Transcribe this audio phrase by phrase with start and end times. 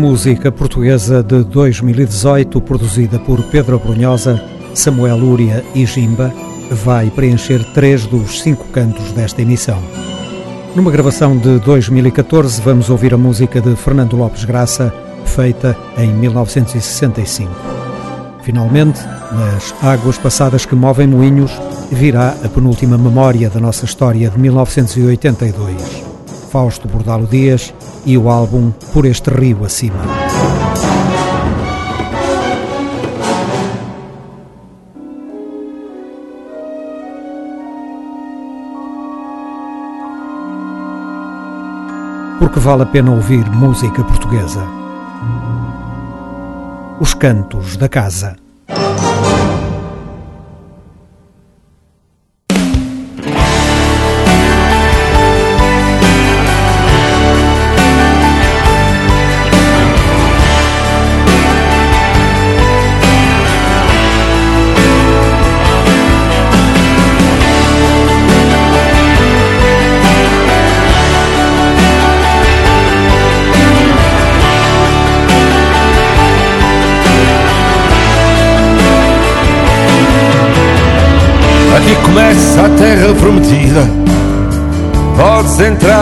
[0.00, 4.42] Música portuguesa de 2018, produzida por Pedro Brunhosa,
[4.72, 6.32] Samuel Lúria e Jimba,
[6.70, 9.78] vai preencher três dos cinco cantos desta emissão.
[10.74, 14.90] Numa gravação de 2014, vamos ouvir a música de Fernando Lopes Graça,
[15.26, 17.50] feita em 1965.
[18.42, 19.00] Finalmente,
[19.32, 21.52] nas águas passadas que movem moinhos,
[21.92, 26.08] virá a penúltima memória da nossa história de 1982.
[26.50, 30.02] Fausto Bordalo Dias e o álbum Por Este Rio Acima.
[42.38, 44.66] Porque vale a pena ouvir música portuguesa.
[46.98, 48.39] Os Cantos da Casa.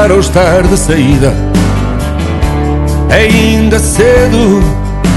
[0.08, 1.34] Entrar ou estar de saída.
[3.10, 4.62] É ainda cedo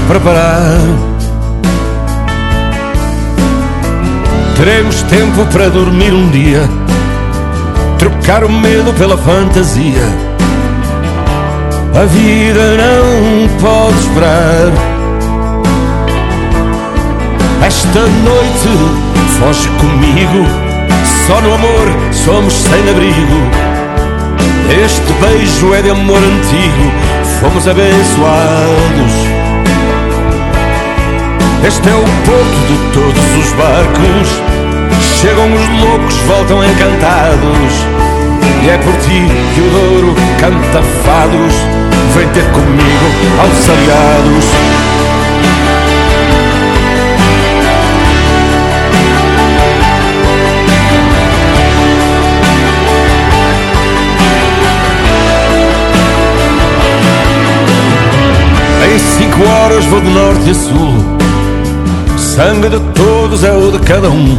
[0.06, 0.80] para parar.
[4.54, 6.68] Teremos tempo para dormir um dia.
[7.98, 10.06] Trocar o medo pela fantasia.
[11.98, 14.72] A vida não pode esperar.
[17.64, 20.46] Esta noite foge comigo
[21.26, 23.61] só no amor somos sem abrigo.
[24.70, 26.92] Este beijo é de amor antigo,
[27.40, 29.12] fomos abençoados.
[31.66, 34.42] Este é o porto de todos os barcos.
[35.20, 37.72] Chegam os loucos, voltam encantados.
[38.64, 39.22] E é por ti
[39.54, 41.54] que o Douro canta fados.
[42.16, 43.06] Vem ter comigo
[43.40, 44.91] aos aliados.
[59.42, 60.94] Cinco horas vou de norte a sul.
[62.16, 64.38] Sangue de todos é o de cada um.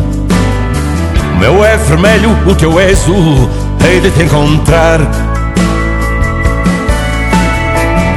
[1.33, 3.49] O meu é vermelho, o teu é azul.
[3.85, 4.99] Hei de te encontrar.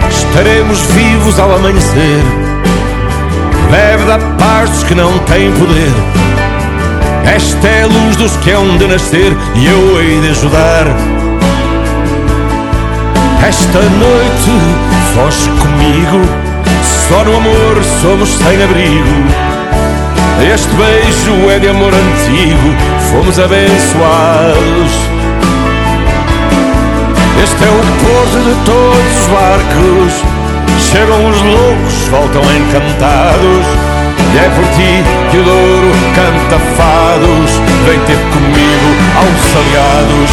[0.09, 2.23] Estaremos vivos ao amanhecer.
[3.71, 5.93] Bebe da paz que não têm poder.
[7.35, 10.87] Esta é a luz dos que hão de nascer e eu hei de ajudar.
[13.47, 14.51] Esta noite
[15.15, 16.46] foge comigo
[17.09, 19.27] só no amor somos sem abrigo.
[20.53, 22.75] Este beijo é de amor antigo,
[23.11, 24.93] fomos abençoados.
[27.43, 30.13] Este é o porto de todos os barcos.
[30.91, 33.67] Chegam os loucos, voltam encantados.
[34.35, 37.51] E é por ti que o Douro canta fados.
[37.87, 40.31] Vem ter comigo aos aliados.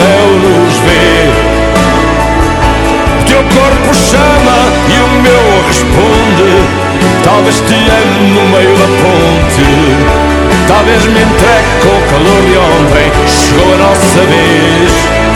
[0.00, 1.30] Céu nos vê.
[3.26, 6.50] Teu corpo chama e o meu responde.
[7.22, 9.68] Talvez te ame no meio da ponte.
[10.66, 15.29] Talvez me entregue com o calor de ontem Chegou a nossa vez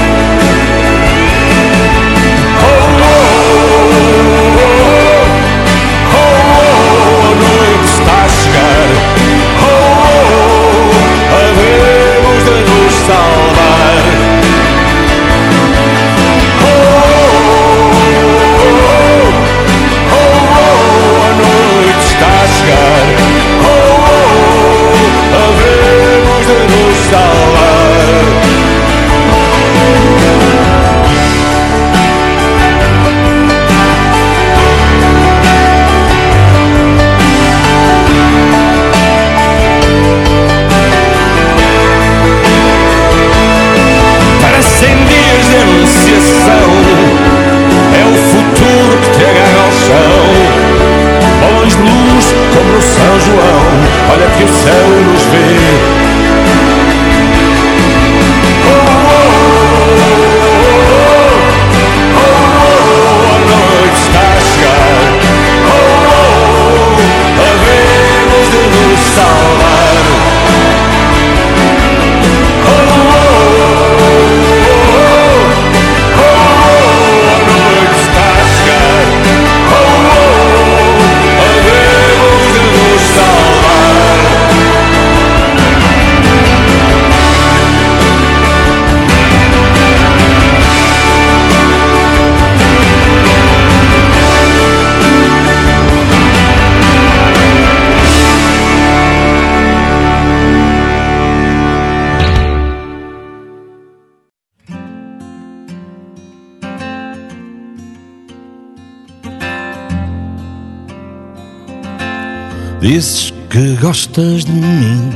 [112.84, 115.10] Dizes que gostas de mim,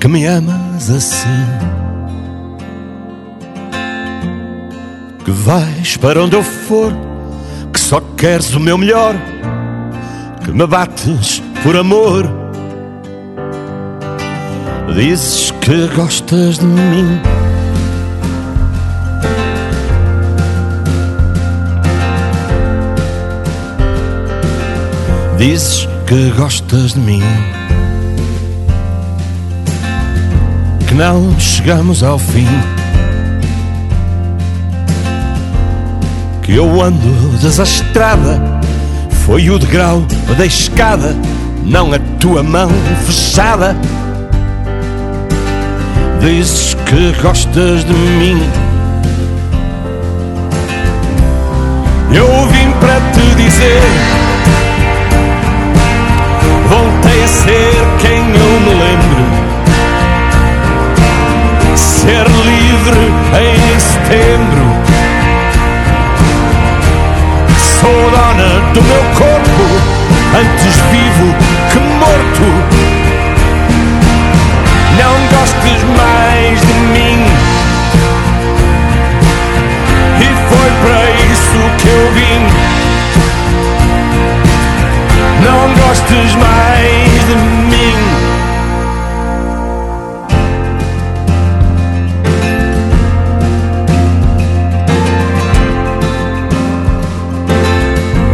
[0.00, 1.28] que me amas assim,
[5.24, 6.92] que vais para onde eu for,
[7.72, 9.14] que só queres o meu melhor,
[10.44, 12.28] que me bates por amor.
[14.92, 17.39] Dizes que gostas de mim.
[25.40, 27.22] Dizes que gostas de mim.
[30.86, 32.46] Que não chegamos ao fim.
[36.42, 38.38] Que eu ando desastrada.
[39.24, 40.02] Foi o degrau
[40.36, 41.16] da escada,
[41.64, 42.68] não a tua mão
[43.06, 43.74] fechada.
[46.20, 48.42] Dizes que gostas de mim.
[52.12, 54.09] Eu vim para te dizer
[57.30, 59.24] ser quem eu me lembro.
[61.76, 63.04] Ser livre
[63.38, 64.64] em setembro.
[67.56, 69.64] Sou dona do meu corpo,
[70.40, 71.34] antes vivo
[71.70, 72.46] que morto.
[74.98, 77.18] Não gostes mais de mim.
[80.18, 82.79] E foi para isso que eu vim
[85.42, 87.34] não gostes mais de
[87.70, 88.10] mim.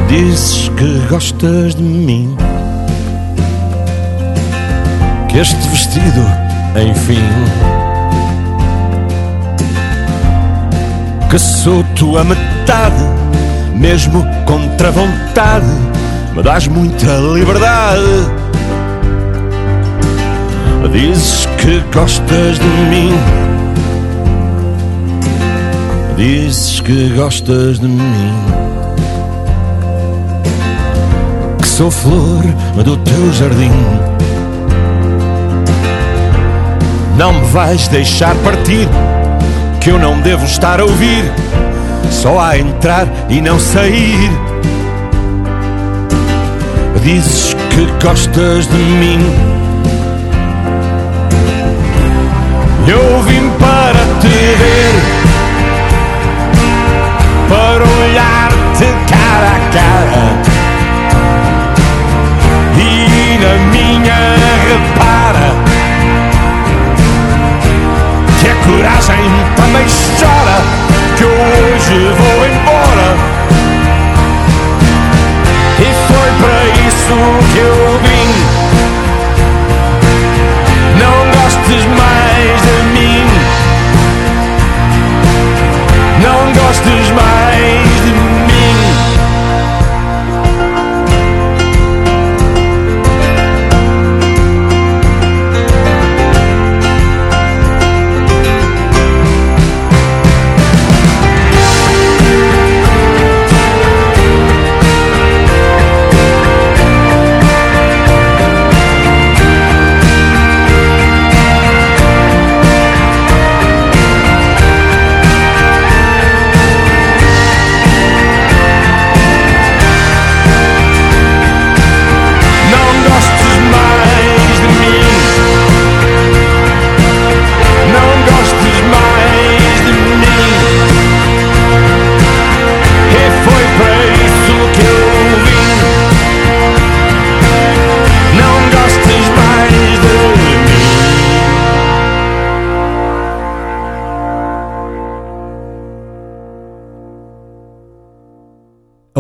[0.08, 2.36] Dizes que gostas de mim.
[5.28, 6.26] Que este vestido,
[6.76, 7.22] enfim,
[11.28, 13.04] que sou tua metade,
[13.74, 15.85] mesmo contra vontade
[16.36, 18.02] me dás muita liberdade.
[20.92, 23.12] Dizes que gostas de mim.
[26.16, 28.34] Dizes que gostas de mim.
[31.60, 32.44] Que sou flor
[32.84, 33.72] do teu jardim.
[37.16, 38.86] Não me vais deixar partir,
[39.80, 41.24] que eu não devo estar a ouvir,
[42.10, 44.30] só a entrar e não sair.
[47.06, 49.20] Dizes que gostas de mim.
[52.88, 54.05] Eu vim para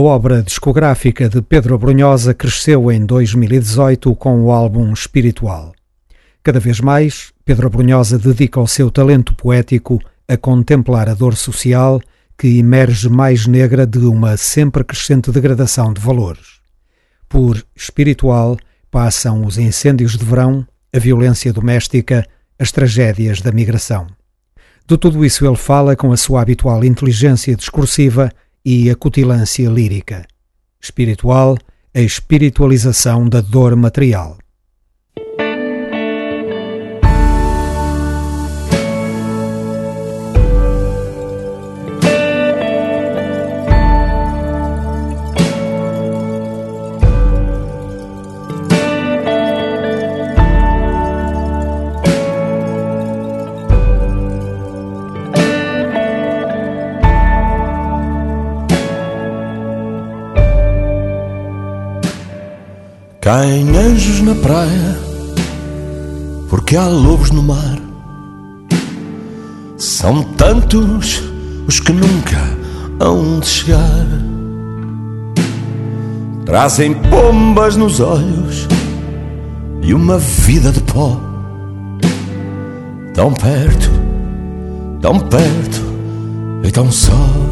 [0.06, 5.72] obra discográfica de Pedro Brunhosa cresceu em 2018 com o álbum Espiritual.
[6.44, 12.00] Cada vez mais, Pedro Brunhosa dedica o seu talento poético a contemplar a dor social
[12.38, 16.60] que emerge mais negra de uma sempre crescente degradação de valores.
[17.28, 18.56] Por espiritual
[18.88, 22.24] passam os incêndios de verão, a violência doméstica,
[22.58, 24.06] as tragédias da migração.
[24.86, 28.30] De tudo isso ele fala com a sua habitual inteligência discursiva
[28.68, 30.26] e a cutilância lírica.
[30.80, 31.56] Espiritual,
[31.94, 34.36] a espiritualização da dor material.
[63.26, 64.96] Caem anjos na praia,
[66.48, 67.76] porque há lobos no mar.
[69.76, 71.24] São tantos
[71.66, 72.38] os que nunca
[73.00, 74.06] hão de chegar.
[76.44, 78.68] Trazem pombas nos olhos
[79.82, 81.20] e uma vida de pó.
[83.12, 83.90] Tão perto,
[85.00, 85.82] tão perto
[86.62, 87.45] e tão sós.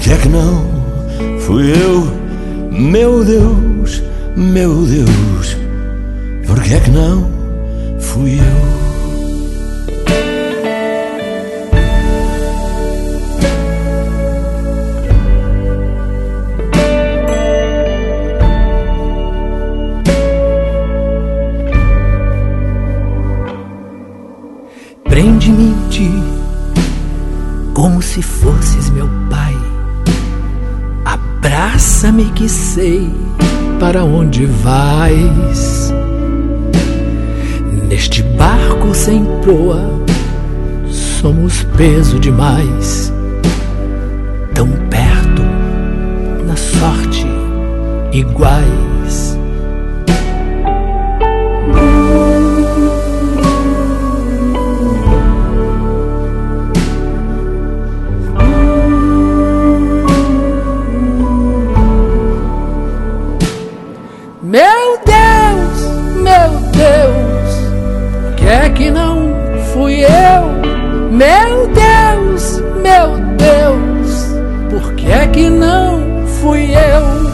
[0.00, 0.64] Que é que não
[1.40, 2.06] fui eu?
[2.72, 4.02] Meu Deus,
[4.34, 5.56] meu Deus,
[6.46, 7.28] por que é que não
[7.98, 8.80] fui eu?
[25.04, 26.10] Prende-me em ti,
[27.74, 29.19] como se fosses meu.
[32.00, 33.10] Abraça-me que sei
[33.78, 35.92] para onde vais.
[37.90, 40.00] Neste barco sem proa,
[40.88, 43.12] somos peso demais.
[44.54, 45.42] Tão perto,
[46.46, 47.26] na sorte,
[48.12, 48.89] iguais.
[75.40, 77.30] Que não fui eu?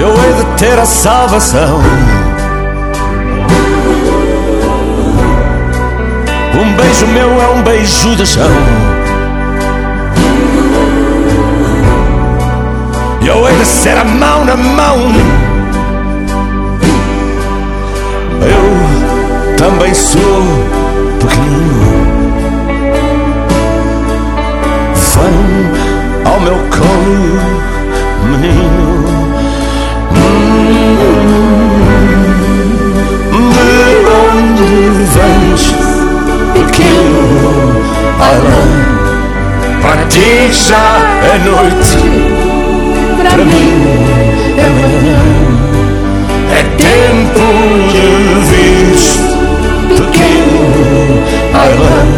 [0.00, 1.80] Eu hei de ter a salvação.
[6.54, 8.50] Um beijo meu é um beijo de chão.
[13.26, 14.98] Eu hei de ser a mão na mão.
[18.42, 20.42] Eu também sou
[21.18, 21.91] pequenino.
[26.24, 26.58] Ao meu
[28.24, 29.12] menino.
[33.32, 34.70] De onde
[35.14, 35.62] vens,
[36.54, 37.24] pequeno
[38.18, 38.70] bailão?
[39.82, 40.86] Para ti já
[41.22, 41.98] é noite,
[43.18, 43.72] para mim
[44.58, 45.22] é manhã.
[46.50, 47.46] É tempo
[47.90, 48.06] de
[48.50, 48.92] vir,
[49.88, 50.62] pequeno
[51.52, 52.10] bailão.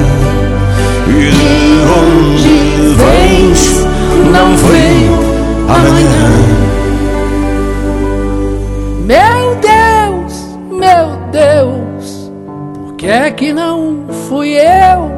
[1.07, 1.53] E de
[2.01, 2.57] onde
[2.97, 3.87] vens,
[4.25, 5.09] não vem
[5.69, 6.55] amanhã.
[9.07, 12.33] Meu Deus, meu Deus,
[12.75, 15.11] por que é que não fui eu?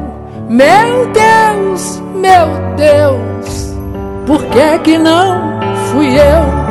[0.49, 3.75] Meu Deus, meu Deus,
[4.25, 5.59] por que é que não
[5.91, 6.66] fui eu?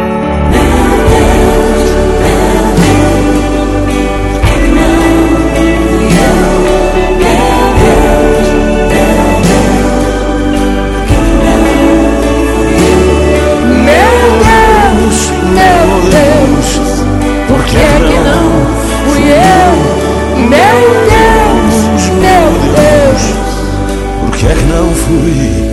[25.06, 25.66] Fui?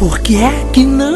[0.00, 1.11] por que é que não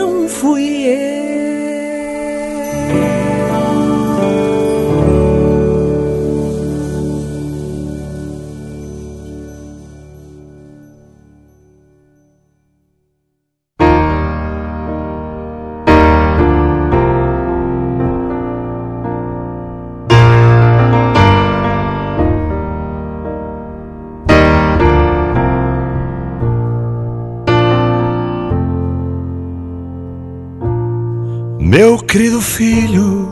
[32.16, 33.28] querido filho,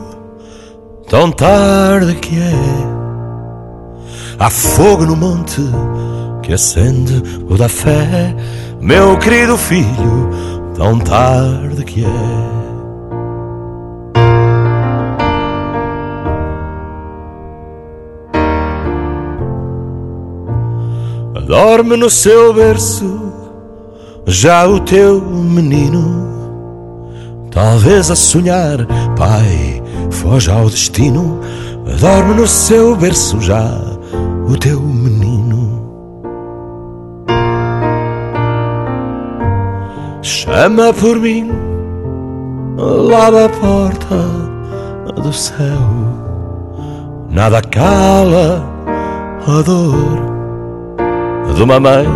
[1.08, 2.52] tão tarde que é.
[4.38, 5.62] Há fogo no monte
[6.42, 8.36] que acende o da fé.
[8.82, 10.28] Meu querido filho,
[10.74, 12.08] tão tarde que é.
[21.46, 23.32] Dorme no seu berço,
[24.26, 26.34] já o teu menino.
[27.54, 28.78] Talvez a sonhar,
[29.16, 31.40] pai, foge ao destino.
[32.00, 33.80] Dorme no seu berço já
[34.46, 35.84] o teu menino.
[40.44, 41.50] chama por mim
[42.76, 44.16] lá da porta
[45.23, 45.80] do céu.
[47.30, 48.62] Nada cala
[49.46, 50.20] a dor
[51.54, 52.06] de uma mãe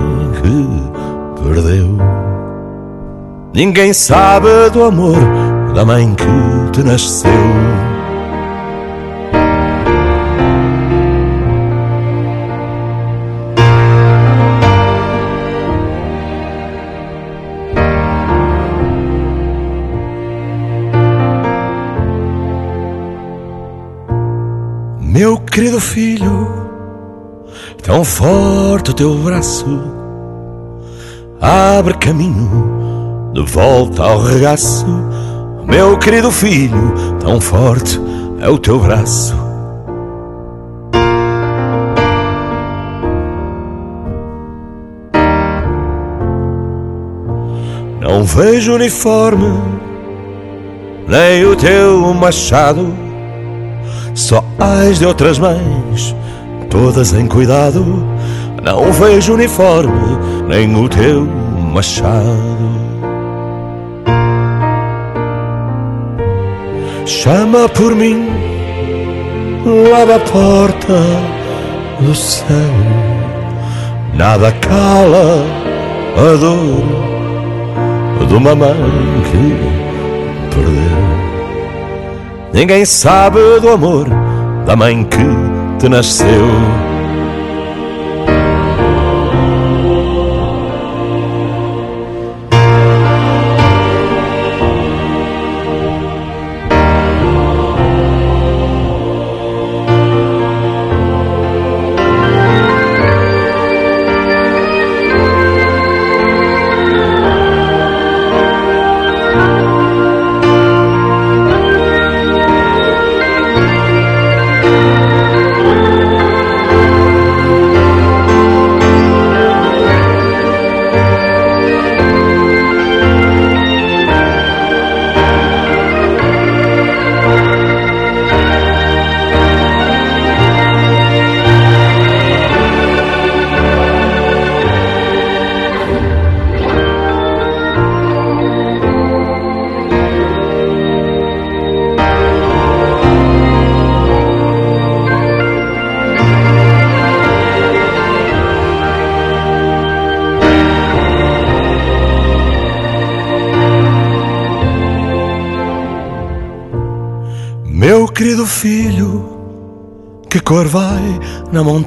[0.41, 2.18] que perdeu.
[3.53, 5.17] Ninguém sabe do amor
[5.75, 7.31] da mãe que te nasceu.
[25.01, 26.47] Meu querido filho,
[27.83, 29.67] tão forte o teu braço,
[31.41, 32.78] abre caminho
[33.33, 34.87] de volta ao regaço.
[35.67, 38.01] Meu querido filho, tão forte
[38.41, 39.37] é o teu braço.
[48.01, 49.63] Não vejo uniforme,
[51.07, 53.09] nem o teu machado
[54.19, 56.15] só as de outras mães,
[56.69, 57.85] todas em cuidado.
[58.63, 61.25] Não vejo uniforme, nem o teu
[61.73, 62.78] machado.
[67.09, 68.29] Chama por mim
[69.91, 70.93] lá da porta
[72.01, 72.47] do céu.
[74.13, 75.43] Nada cala
[76.19, 76.85] a dor
[78.27, 78.75] de uma mãe
[79.25, 79.57] que
[80.55, 80.99] perdeu.
[82.53, 84.07] Ninguém sabe do amor
[84.67, 86.29] da mãe que te nasceu.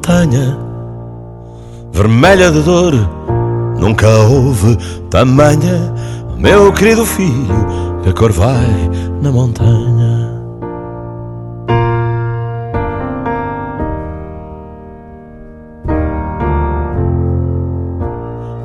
[0.02, 0.58] Montanha,
[1.92, 2.94] vermelha de dor,
[3.80, 4.76] nunca houve
[5.12, 5.94] tamanha,
[6.38, 8.90] meu querido filho, que cor vai
[9.22, 10.32] na montanha.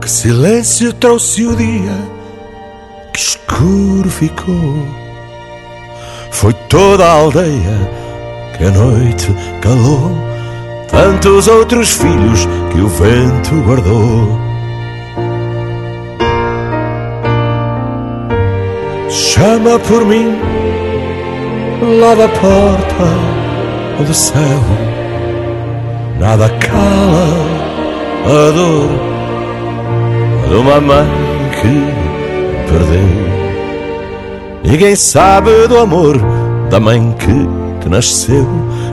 [0.01, 1.99] Que silêncio trouxe o dia,
[3.13, 4.87] que escuro ficou.
[6.31, 7.91] Foi toda a aldeia
[8.57, 10.36] que a noite calou
[10.97, 14.41] tantos outros filhos que o vento guardou.
[19.11, 20.35] Chama por mim
[22.01, 24.61] lá da porta do céu,
[26.19, 27.29] nada cala
[28.25, 28.89] a dor
[30.49, 31.07] de uma mãe
[31.61, 33.27] que perdeu.
[34.65, 36.17] Ninguém sabe do amor
[36.71, 38.49] da mãe que que nasceu,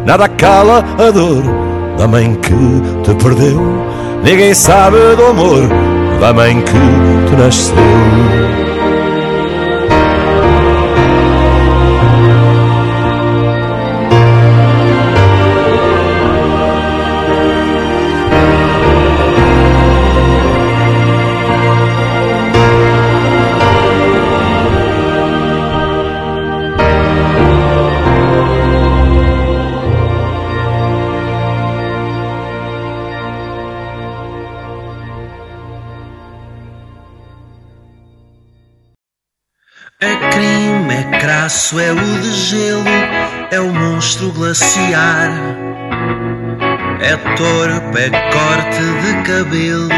[0.05, 1.62] nada cala a dor
[2.03, 2.53] da mãe que
[3.03, 3.61] te perdeu.
[4.25, 5.69] Ninguém sabe do amor
[6.19, 8.62] da mãe que te nasceu.
[41.63, 42.83] Braço é o de gelo,
[43.49, 45.31] é o monstro glaciar.
[46.99, 49.89] É torpe, é corte de cabelo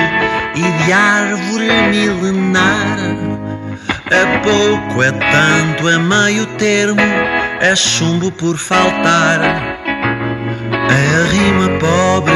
[0.55, 2.97] e de árvore milenar.
[4.11, 7.01] É pouco, é tanto, é meio termo,
[7.59, 9.41] é chumbo por faltar.
[10.89, 12.33] É a rima pobre,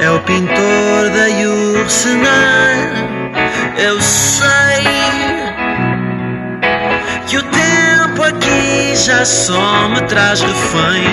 [0.00, 2.76] é o pintor da Ursenar
[3.76, 4.67] Eu sei
[9.04, 11.04] já só me traz refém.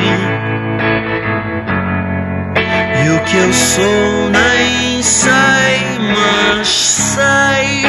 [3.06, 7.86] E o que eu sou nem sei, mas sei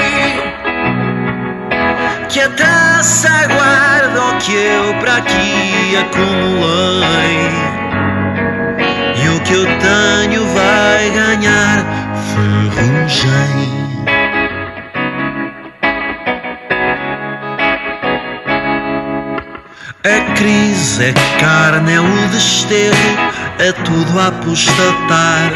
[2.28, 7.50] que a taça aguarda o que eu para aqui acumulei.
[9.24, 11.86] E o que eu tenho vai ganhar
[12.34, 13.85] ferrugem.
[20.36, 22.96] Crise é carne, é o desterro,
[23.58, 25.52] é tudo a apostatar.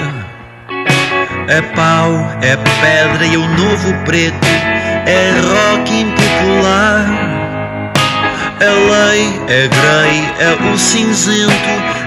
[1.49, 2.13] É pau,
[2.43, 4.47] é pedra e o novo preto,
[5.07, 7.07] é rock impopular.
[8.61, 11.53] É lei, é grey, é o cinzento,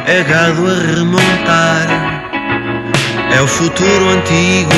[0.05, 1.87] é gado a remontar.
[3.35, 4.69] É o futuro antigo,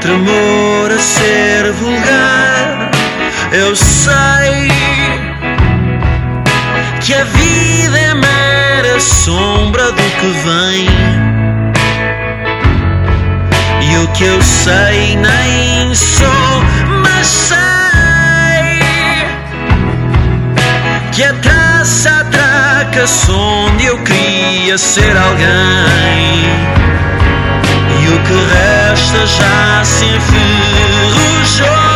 [0.00, 2.90] tremor a ser vulgar.
[3.52, 4.68] Eu sei
[7.06, 10.88] que a vida é mera sombra do que vem.
[13.80, 16.26] E o que eu sei nem sou,
[17.04, 17.54] mas sei
[21.12, 26.42] que a traça atraca onde eu queria ser alguém.
[28.02, 31.95] E o que resta já se enferrujou.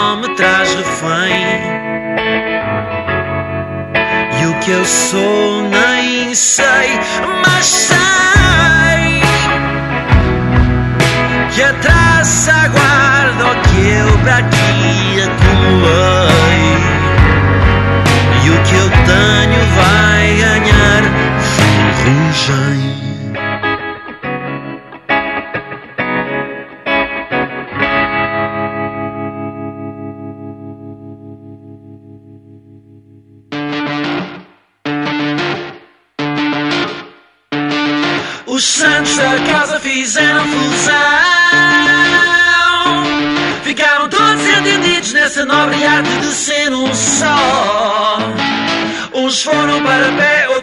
[4.61, 6.99] que eu sou nem sei,
[7.43, 9.21] mas sei
[11.51, 16.77] que a traça aguarda o que eu para aqui acumulei.
[18.43, 21.03] E o que eu tenho vai ganhar
[21.55, 22.90] ferrugem.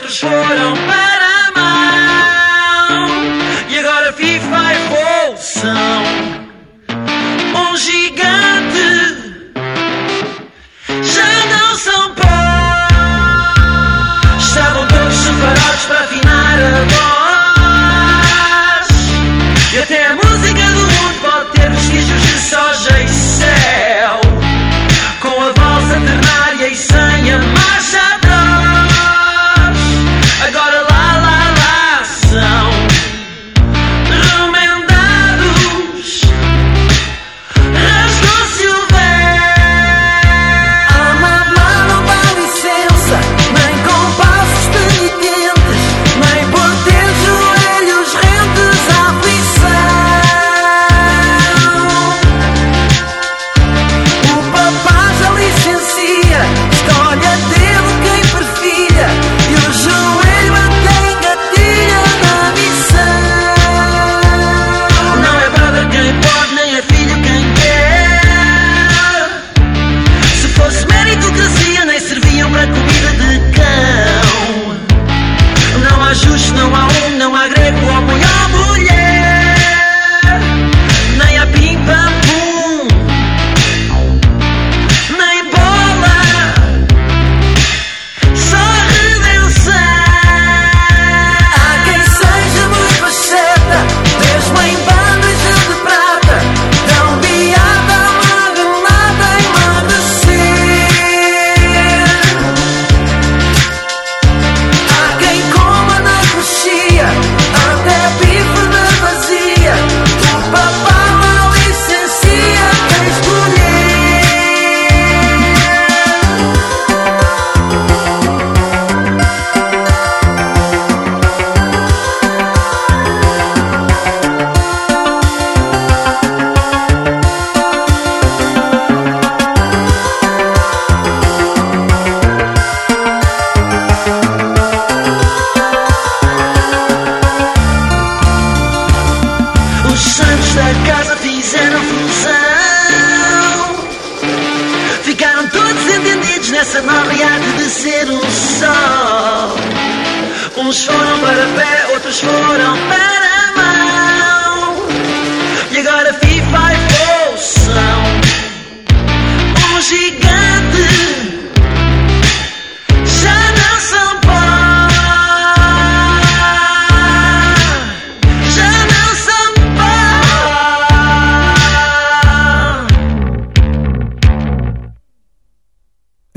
[0.08, 0.87] Pé, outros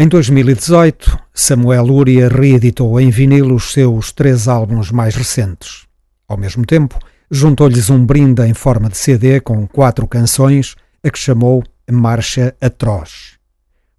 [0.02, 5.86] Em 2018, Samuel Luria reeditou em vinil os seus três álbuns mais recentes.
[6.28, 6.98] Ao mesmo tempo,
[7.30, 13.38] juntou-lhes um brinde em forma de CD com quatro canções, a que chamou Marcha Atroz.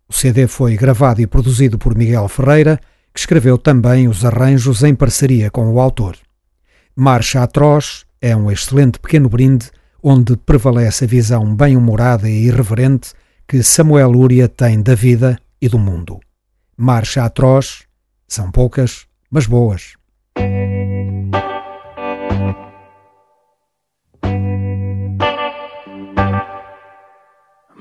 [0.08, 2.80] O CD foi gravado e produzido por Miguel Ferreira,
[3.14, 6.16] que escreveu também os arranjos em parceria com o autor.
[6.96, 9.70] Marcha Atroz é um excelente pequeno brinde
[10.02, 13.12] onde prevalece a visão bem-humorada e irreverente
[13.46, 16.18] que Samuel Luria tem da vida e do mundo.
[16.77, 17.87] Marcha atroz,
[18.27, 19.94] são poucas, mas boas.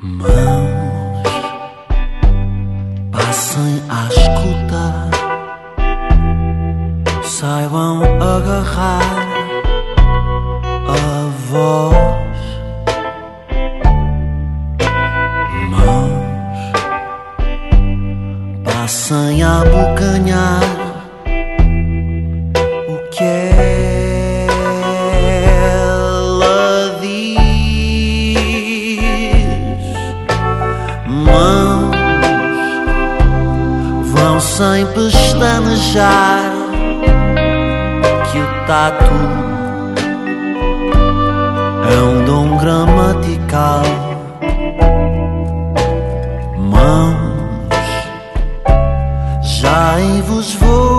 [0.03, 1.27] Mãos
[3.11, 5.09] passem a escutar,
[7.23, 9.01] saibam agarrar
[10.87, 12.30] a voz.
[18.91, 20.59] Passem a abocanhar
[22.89, 23.23] o que
[25.63, 27.37] ela diz.
[31.07, 31.95] Mãos
[34.11, 36.51] vão sem pestanejar
[38.29, 39.15] que o tato
[41.89, 44.00] é um dom gramatical.
[49.99, 50.90] Em vos vou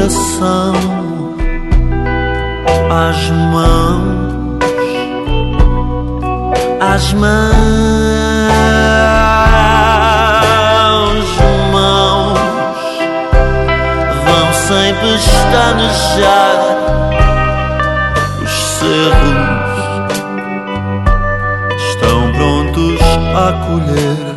[0.00, 0.72] procuração
[2.90, 4.58] às mãos,
[6.80, 7.30] às mãos,
[11.72, 12.38] mãos
[14.24, 16.58] vão sem pestanejar
[18.42, 19.50] os cerros.
[21.76, 23.00] Estão prontos
[23.34, 24.29] a colher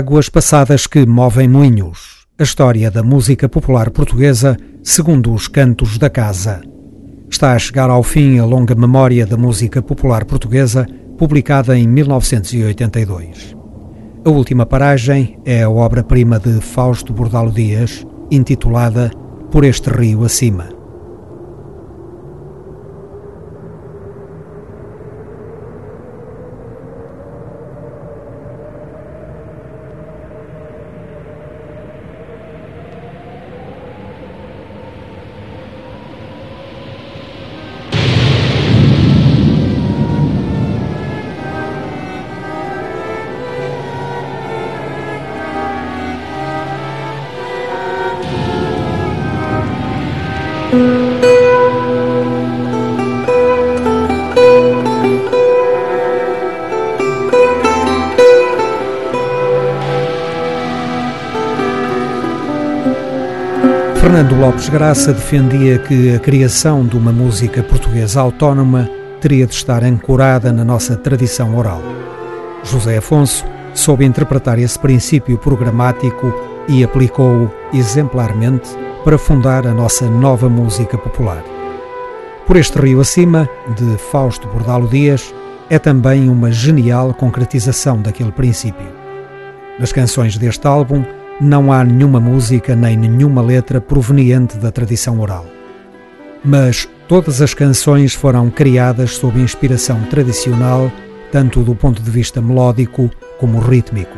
[0.00, 2.24] águas passadas que movem moinhos.
[2.38, 6.62] A história da música popular portuguesa segundo os cantos da casa.
[7.30, 10.86] Está a chegar ao fim a longa memória da música popular portuguesa,
[11.18, 13.54] publicada em 1982.
[14.24, 19.10] A última paragem é a obra-prima de Fausto Bordalo Dias, intitulada
[19.50, 20.79] Por este Rio Acima.
[64.40, 68.88] Lopes Graça defendia que a criação de uma música portuguesa autónoma
[69.20, 71.82] teria de estar ancorada na nossa tradição oral.
[72.64, 76.32] José Afonso soube interpretar esse princípio programático
[76.66, 78.70] e aplicou-o exemplarmente
[79.04, 81.44] para fundar a nossa nova música popular.
[82.46, 85.34] Por este rio acima, de Fausto Bordalo Dias,
[85.68, 88.88] é também uma genial concretização daquele princípio.
[89.78, 91.04] Nas canções deste álbum
[91.40, 95.46] não há nenhuma música nem nenhuma letra proveniente da tradição oral.
[96.44, 100.92] Mas todas as canções foram criadas sob inspiração tradicional,
[101.32, 104.16] tanto do ponto de vista melódico como rítmico.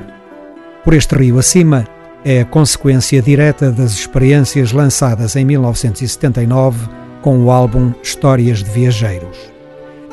[0.84, 1.86] Por este rio acima,
[2.24, 6.88] é a consequência direta das experiências lançadas em 1979
[7.20, 9.38] com o álbum Histórias de Viajeiros.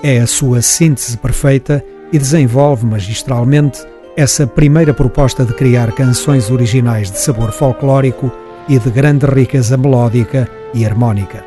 [0.01, 3.79] É a sua síntese perfeita e desenvolve magistralmente
[4.19, 8.29] essa primeira proposta de criar canções originais de sabor folclórico
[8.67, 11.41] e de grande riqueza melódica e harmónica.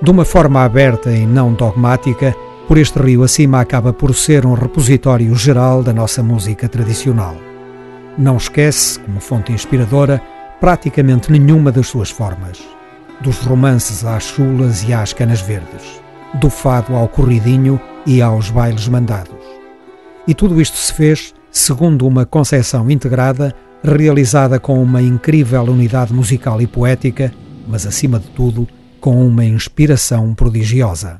[0.00, 2.36] De uma forma aberta e não dogmática,
[2.68, 7.34] por este rio acima acaba por ser um repositório geral da nossa música tradicional.
[8.16, 10.22] Não esquece, como fonte inspiradora,
[10.60, 12.60] praticamente nenhuma das suas formas.
[13.22, 16.00] Dos romances às chulas e às canas verdes,
[16.34, 19.34] do fado ao corridinho e aos bailes mandados.
[20.28, 26.60] E tudo isto se fez segundo uma concepção integrada, realizada com uma incrível unidade musical
[26.60, 27.32] e poética,
[27.66, 28.68] mas acima de tudo,
[29.00, 31.18] com uma inspiração prodigiosa.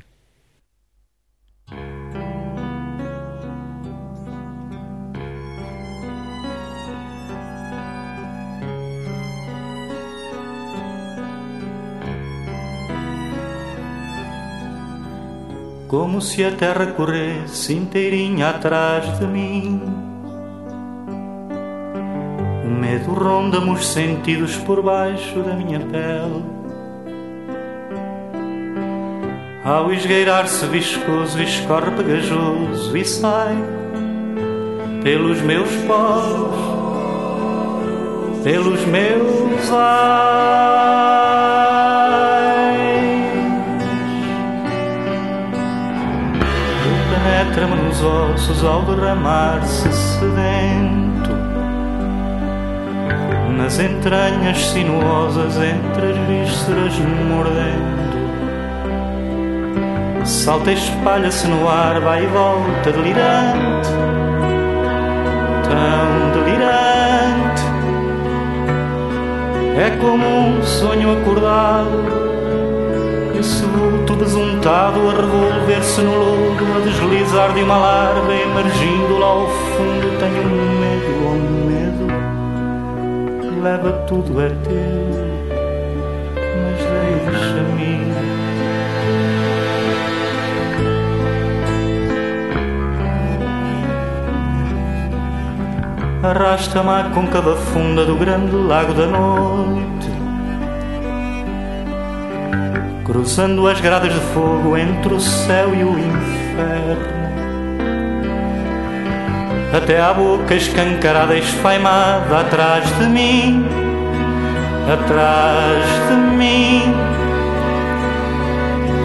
[15.87, 20.10] Como se a terra corresse inteirinha atrás de mim.
[22.71, 26.41] O medo ronda-me os sentidos por baixo da minha pele
[29.65, 33.57] ao esgueirar-se viscoso, escorre pegajoso e sai
[35.03, 36.55] pelos meus poros,
[38.41, 40.71] pelos meus ais.
[47.09, 51.10] Penetra-me nos ossos ao derramar-se sedento,
[53.51, 56.93] nas entranhas sinuosas entre as vísceras
[57.27, 58.01] mordendo
[60.25, 63.89] salta e espalha-se no ar, vai e volta, delirante,
[65.63, 67.61] tão delirante.
[69.77, 71.89] É como um sonho acordado,
[73.39, 79.47] esse vulto besuntado a revolver-se no lodo, a deslizar de uma larva, emergindo lá ao
[79.47, 80.19] fundo.
[80.19, 80.60] Tenho medo,
[83.61, 85.51] leva tudo a teu,
[86.57, 86.79] mas
[87.25, 88.11] deixa-me.
[96.23, 100.09] arrasta-me à côncava funda do grande lago da noite,
[103.05, 107.20] cruzando as gradas de fogo entre o céu e o inferno,
[109.73, 113.65] até à boca escancarada esfaimada atrás de mim,
[114.91, 116.93] atrás de mim.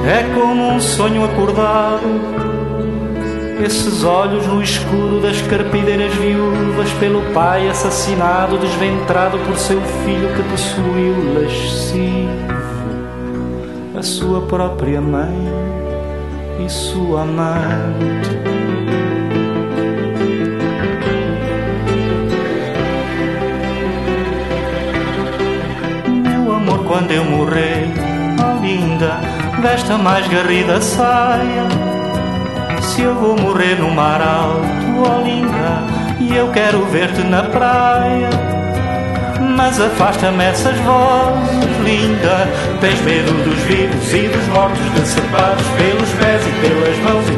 [0.08, 2.46] É como um sonho acordado
[3.64, 10.42] esses olhos no escuro das carpideiras viúvas pelo pai assassinado, desventrado por seu filho que
[10.50, 12.56] possuiu lascivo
[13.98, 15.34] a sua própria mãe
[16.64, 18.65] e sua amante.
[27.16, 27.88] Eu morrer,
[28.40, 29.20] oh linda,
[29.60, 31.66] vesta mais garrida saia
[32.96, 34.66] se eu vou morrer no mar alto,
[34.98, 35.82] oh linda,
[36.18, 38.30] e eu quero ver-te na praia.
[39.56, 42.48] Mas afasta-me essas vozes, linda.
[42.80, 47.28] Tens medo dos vivos e dos mortos, decepados pelos pés e pelas mãos,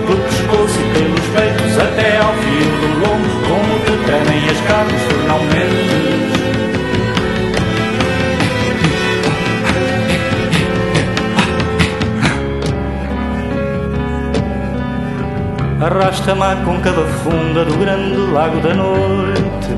[15.81, 19.69] arrasta-me à côncava funda do grande lago da noite.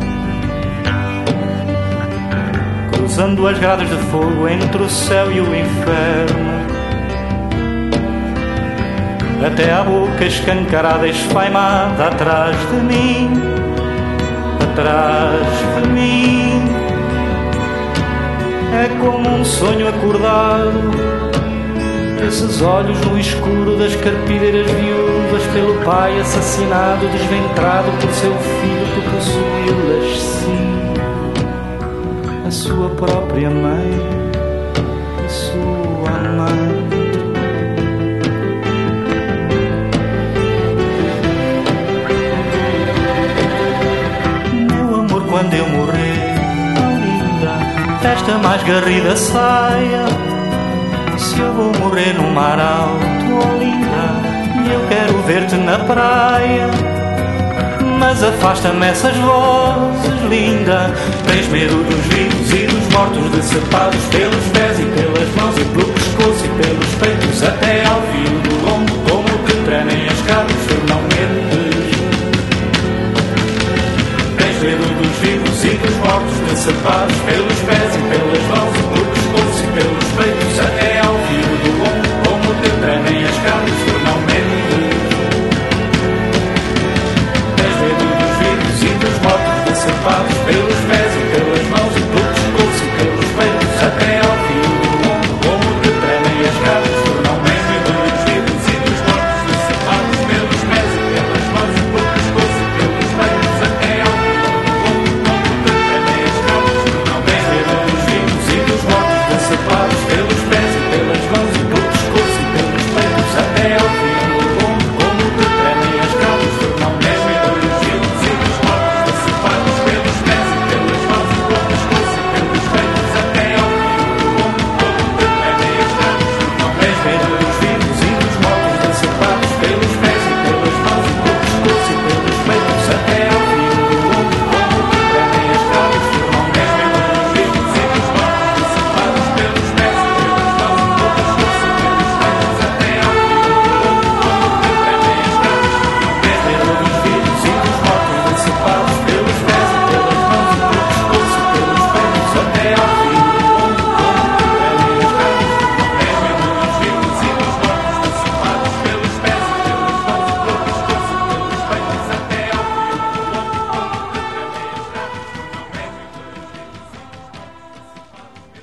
[2.92, 6.50] Cruzando as gradas de fogo entre o céu e o inferno.
[9.46, 13.30] Até à boca escancarada esfaimada atrás de mim,
[14.70, 16.70] atrás de mim.
[18.72, 21.09] é como um sonho acordado.
[22.26, 29.00] Esses olhos no escuro das carpideiras viúvas pelo pai assassinado, desventrado por seu filho que
[29.10, 30.92] possuiu-las sim,
[32.46, 33.90] a sua própria mãe
[35.26, 36.88] e sua mãe.
[44.70, 46.34] Meu amor, quando eu morrer,
[47.00, 50.39] linda, esta mais garrida saia.
[51.30, 56.68] Se eu vou morrer no mar alto, oh linda, e eu quero ver-te na praia.
[58.00, 60.92] Mas afasta-me essas vozes, linda.
[61.28, 65.92] Tens medo dos vivos e dos mortos, decepados pelos pés e pelas mãos e pelo
[65.92, 70.74] pescoço e pelos peitos, até ao fio do lombo, como que tremem as cabras, tu
[70.88, 71.94] não mentes.
[74.36, 79.06] Tens medo dos vivos e dos mortos, decepados pelos pés e pelas mãos e pelo
[79.06, 83.36] pescoço e pelos peitos, até fio do lombo, como que tremem as
[83.84, 84.99] tu não mentes.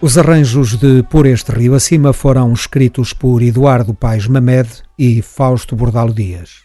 [0.08, 5.76] Os arranjos de Por Este Rio Acima foram escritos por Eduardo Paes Mamed e Fausto
[5.76, 6.62] Bordalo Dias.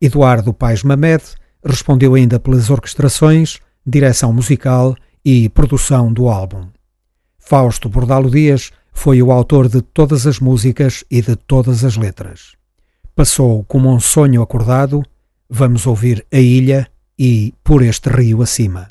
[0.00, 1.22] Eduardo Paes Mamed
[1.64, 6.66] respondeu ainda pelas orquestrações, direção musical e produção do álbum.
[7.38, 12.56] Fausto Bordalo Dias foi o autor de todas as músicas e de todas as letras.
[13.14, 15.04] Passou como um sonho acordado,
[15.48, 18.88] vamos ouvir A Ilha e Por Este Rio Acima.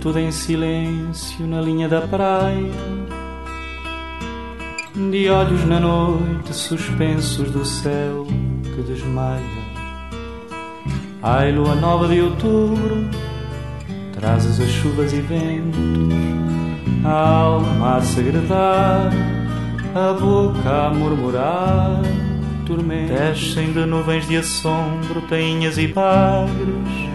[0.00, 2.72] Tudo em silêncio na linha da praia,
[4.94, 8.26] de olhos na noite suspensos do céu
[8.62, 9.44] que desmaia.
[11.22, 13.06] Ai, lua nova de outubro,
[14.14, 16.14] trazes as chuvas e ventos,
[17.04, 19.12] a alma a segredar,
[19.94, 22.00] a boca a murmurar.
[22.66, 27.09] Tormentos descem de nuvens de assombro, tainhas e bagres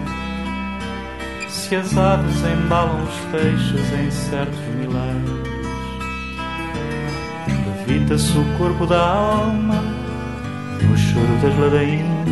[1.67, 5.33] se as aves embalam os peixes em certos milagres.
[7.87, 9.83] Levita-se o corpo da alma
[10.83, 12.29] no choro das ladainhas,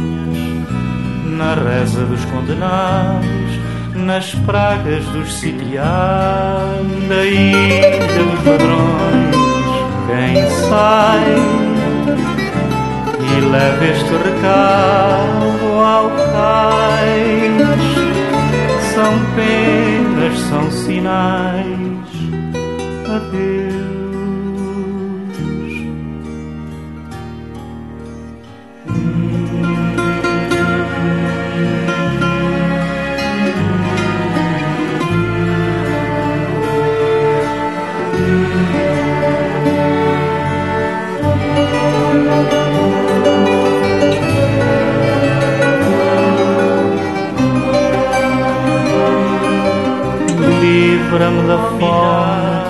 [1.25, 3.25] na reza dos condenados,
[3.95, 9.35] nas pragas dos sitiados, da ilha dos ladrões.
[10.05, 11.35] Quem sai
[13.35, 17.62] e leva este recado ao cais
[19.03, 22.07] são penas, são sinais.
[23.05, 23.72] Adeus.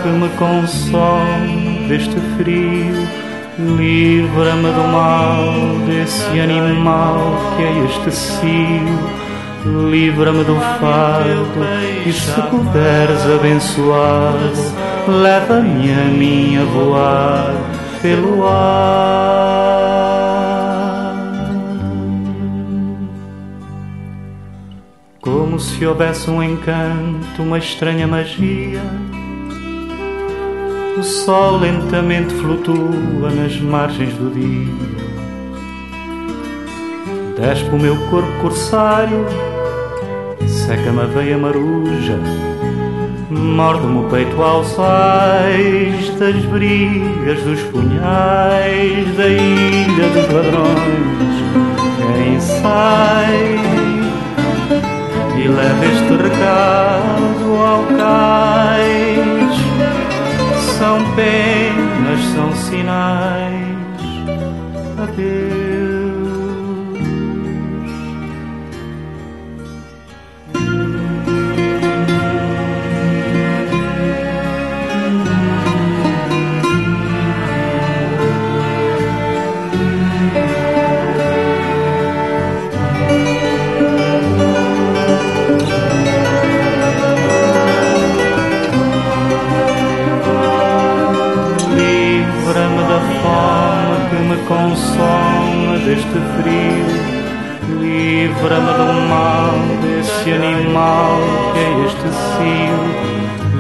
[0.04, 0.28] Que me
[1.88, 3.08] deste frio.
[3.58, 9.24] Livra-me do mal desse animal que é este cio.
[9.90, 11.64] Livra-me do fardo
[12.06, 14.52] e se puderes abençoado,
[15.08, 17.54] leva-me a mim a voar
[18.02, 19.94] pelo ar.
[25.22, 28.82] Como se houvesse um encanto, uma estranha magia.
[30.98, 34.74] O sol lentamente flutua nas margens do dia.
[37.38, 39.26] Despe o meu corpo corsário,
[40.48, 42.20] seca-me a veia maruja
[43.34, 51.36] Morde-me o peito aos ais das brigas dos punhais da ilha dos ladrões.
[52.16, 53.60] Quem sai
[55.36, 59.03] e leva este recado ao cais
[60.84, 63.54] são penas, são sinais.
[65.02, 65.53] Adeus.
[95.86, 96.88] Deste frio.
[97.80, 101.20] Livra-me do mal desse animal
[101.54, 102.82] que é este cio.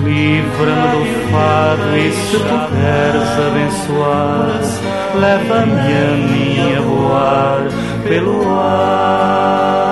[0.03, 4.61] Livra-me do fado e se puderes abençoar,
[5.19, 7.61] leva-me a mim a voar
[8.05, 9.83] pelo ar.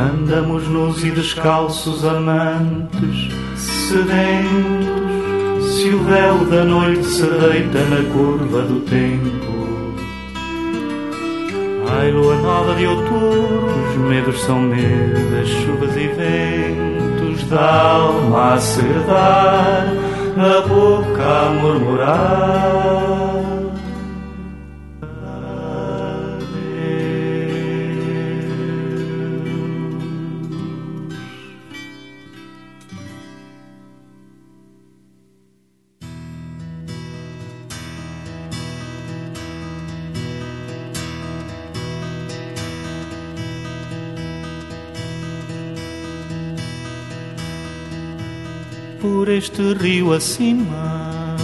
[0.00, 4.75] Andamos nus e descalços amantes, sedentos
[5.86, 9.56] se o véu da noite se deita na curva do tempo.
[11.88, 18.58] Ai, lua nova de outubro, os medos são medos, chuvas e ventos, da alma a
[18.58, 19.86] segredar,
[20.36, 23.25] a boca a murmurar.
[49.36, 51.36] Por este rio acima,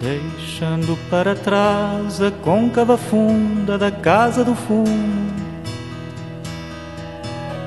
[0.00, 5.28] deixando para trás a côncava funda da casa do fumo.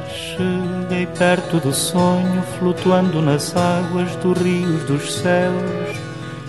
[0.09, 5.99] Cheguei perto do sonho, flutuando nas águas dos rios dos céus.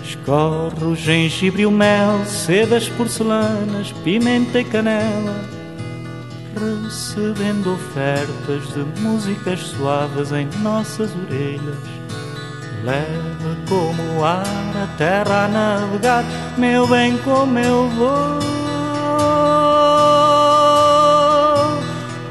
[0.03, 5.62] Escorre o gengibre e o mel, sedas porcelanas, pimenta e canela
[6.55, 11.77] recebendo ofertas de músicas suaves em nossas orelhas.
[12.83, 16.25] Leva como o ar a terra a navegar,
[16.57, 18.39] meu bem, como eu vou.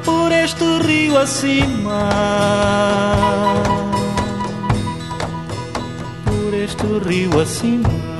[0.03, 2.09] Por este rio acima,
[6.25, 8.12] por este rio acima.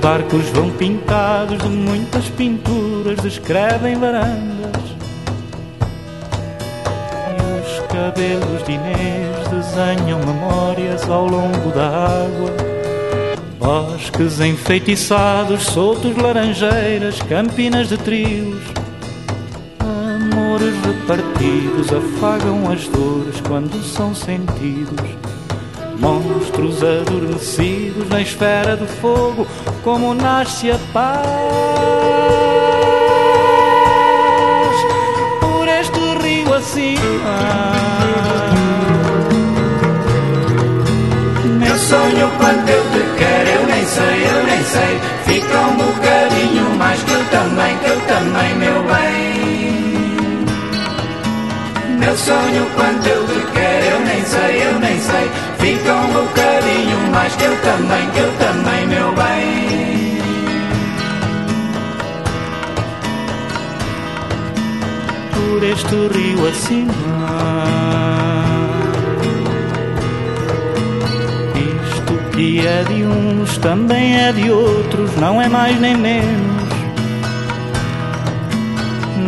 [0.00, 4.82] Barcos vão pintados de muitas pinturas, descrevem varandas.
[7.36, 12.50] E os cabelos de Inês desenham memórias ao longo da água.
[13.58, 18.62] Bosques enfeitiçados, soltos laranjeiras, campinas de trios.
[19.80, 25.27] Amores repartidos afagam as dores quando são sentidos
[25.98, 29.46] monstros adormecidos na esfera do fogo,
[29.82, 31.26] como nasce a paz.
[35.40, 37.38] Por este rio acima.
[41.58, 45.00] Meu sonho quando eu te quero, eu nem sei, eu nem sei.
[45.26, 49.28] Fica um bocadinho mais que eu também, que eu também, meu bem.
[51.98, 55.27] Meu sonho quando eu te quero, eu nem sei, eu nem sei.
[55.58, 60.18] Fica um bocadinho mais que eu também, que eu também, meu bem.
[65.32, 66.92] Por este rio acima.
[71.54, 76.58] Isto que é de uns também é de outros, não é mais nem menos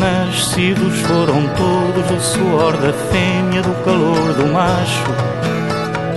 [0.00, 5.39] recém-nascidos foram todos do suor da fêmea, do calor do macho.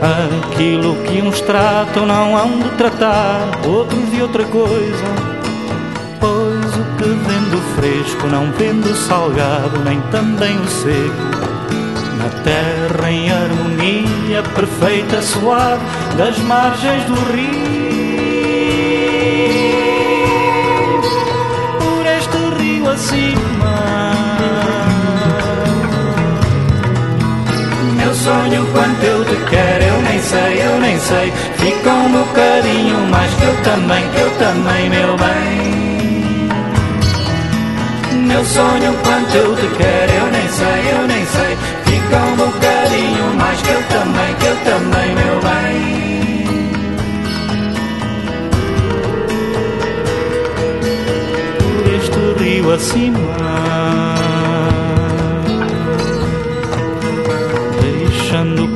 [0.03, 5.05] Aquilo que uns tratam não hão de tratar, outros de outra coisa.
[6.19, 11.43] Pois o que vende o fresco não vende o salgado, nem também o seco.
[12.17, 15.83] Na terra em harmonia perfeita, suave,
[16.17, 17.73] das margens do rio
[22.93, 23.41] acima.
[23.41, 23.52] Meu
[28.23, 31.33] sonho, quanto eu te quero, eu nem sei, eu nem sei.
[31.57, 35.73] Fica um bocadinho mais que eu também, que eu também, meu bem.
[38.27, 41.57] Meu sonho, quanto eu te quero, eu nem sei, eu nem sei.
[41.85, 46.03] Fica um bocadinho mais que eu também, que eu também, meu bem.
[52.39, 54.12] rio acima.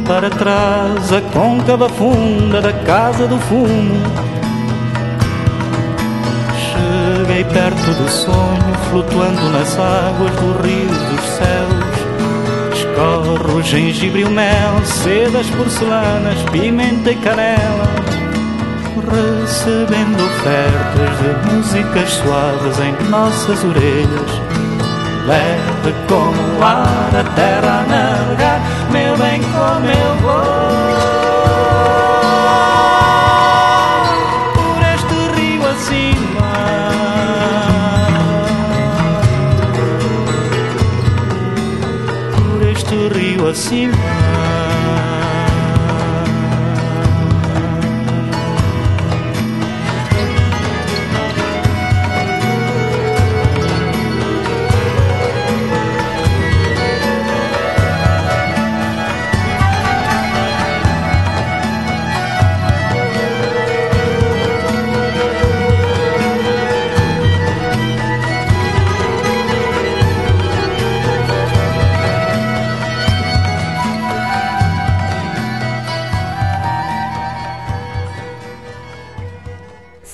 [0.07, 4.01] Para trás a côncava funda da casa do fumo.
[6.71, 11.97] Cheguei perto do sonho, flutuando nas águas do rio dos céus.
[12.73, 18.17] Escorro gengibre e o mel, sedas porcelanas, pimenta e canela
[19.07, 24.31] recebendo ofertas de músicas suaves em nossas orelhas.
[25.25, 28.61] Leve como o ar a terra a navegar,
[29.17, 30.43] bem, como eu vou.
[34.53, 36.51] Por este rio acima.
[42.35, 44.06] Por este rio acima.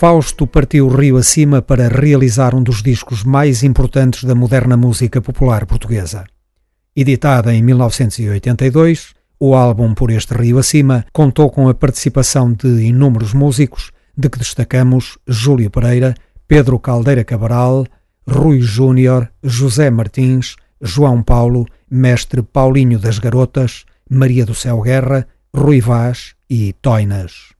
[0.03, 5.65] Fausto partiu rio acima para realizar um dos discos mais importantes da moderna música popular
[5.65, 6.25] portuguesa.
[6.93, 13.33] Editada em 1982, o álbum Por Este Rio Acima contou com a participação de inúmeros
[13.33, 16.13] músicos, de que destacamos Júlio Pereira,
[16.49, 17.87] Pedro Caldeira Cabral,
[18.27, 25.25] Rui Júnior, José Martins, João Paulo, Mestre Paulinho das Garotas, Maria do Céu Guerra,
[25.55, 27.53] Rui Vaz e Toinas.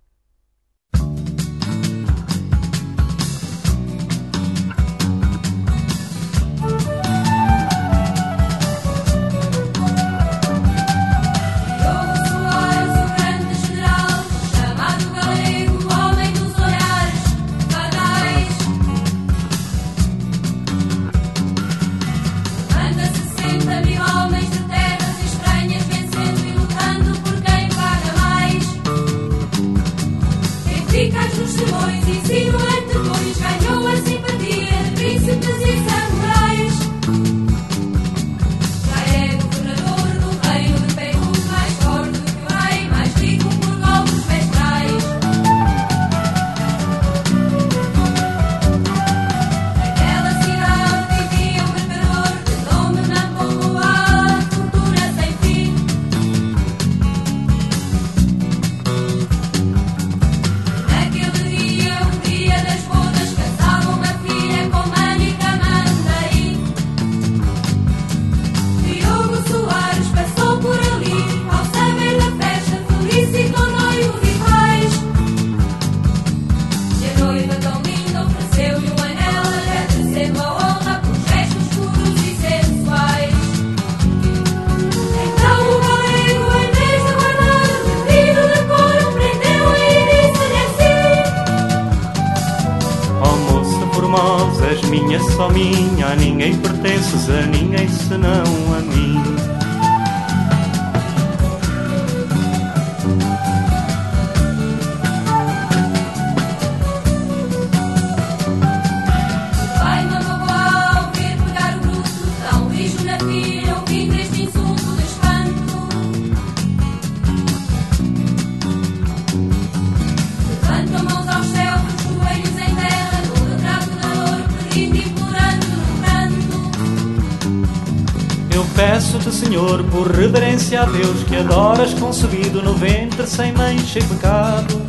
[130.73, 134.81] Reverência a Deus, que adoras concebido no ventre sem mancha e pecado.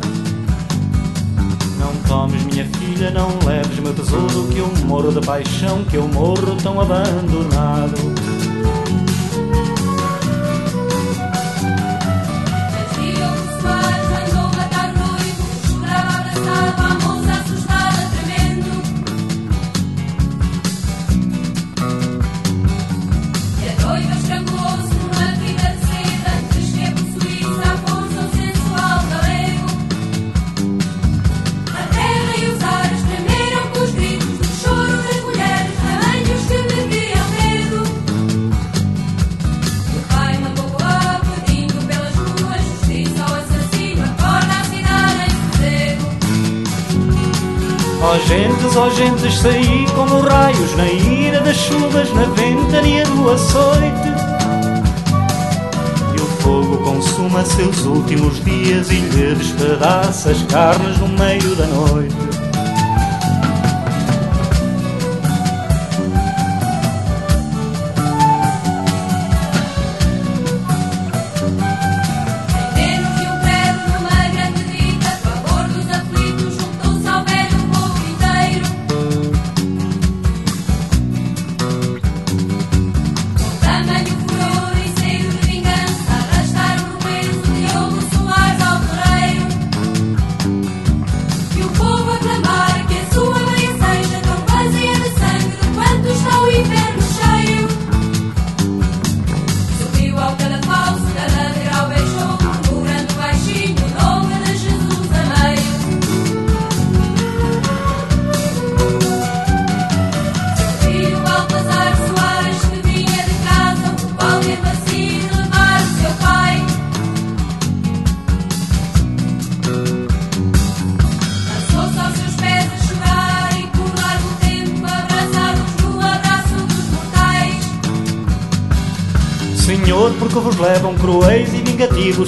[1.79, 6.07] Não tomes minha filha, não leves meu tesouro, que eu morro de paixão, que eu
[6.07, 8.24] morro tão abandonado.
[50.75, 54.09] Na ira das chuvas, na ventania do açoite.
[56.15, 61.65] E o fogo consuma seus últimos dias e lhe despedaça as carnes no meio da
[61.67, 62.34] noite.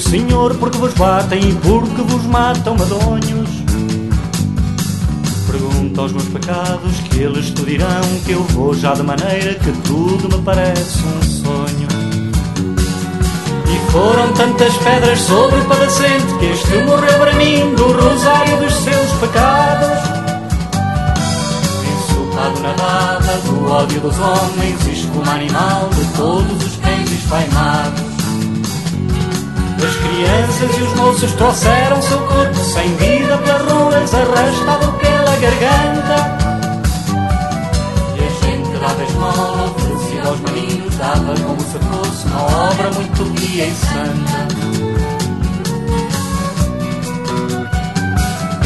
[0.08, 3.50] Senhor, porque vos batem e porque vos matam madonhos.
[5.46, 9.72] Pergunto aos meus pecados que eles tu dirão que eu vou já de maneira que
[9.84, 11.88] tudo me parece um sonho.
[13.66, 18.74] E foram tantas pedras sobre o padecente que este morreu para mim do rosário dos
[18.74, 19.98] seus pecados.
[21.98, 26.77] Insultado na baba do ódio dos homens, como animal de todos os
[29.84, 36.38] As crianças e os moços trouxeram seu corpo sem vida pelas ruas, arrastado pela garganta.
[38.16, 43.26] E a gente dava esmola, oferecia aos maninhos, dava como se fosse uma obra muito
[43.36, 44.48] pia e santa.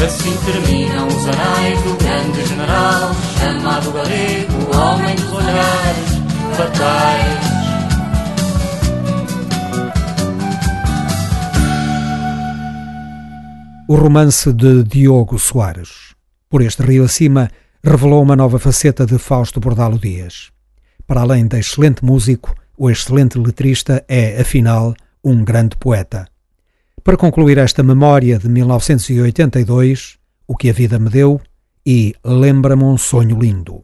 [0.04, 3.10] Assim terminam os anais do grande general,
[3.40, 6.22] chamado galego, homem dos olhares
[6.56, 7.61] fatais.
[13.92, 16.14] O romance de Diogo Soares.
[16.48, 17.50] Por este rio acima,
[17.84, 20.50] revelou uma nova faceta de Fausto Bordalo Dias.
[21.06, 26.26] Para além de excelente músico, o excelente letrista é, afinal, um grande poeta.
[27.04, 30.16] Para concluir esta memória de 1982,
[30.46, 31.38] O que a vida me deu
[31.84, 33.82] e Lembra-me um sonho lindo.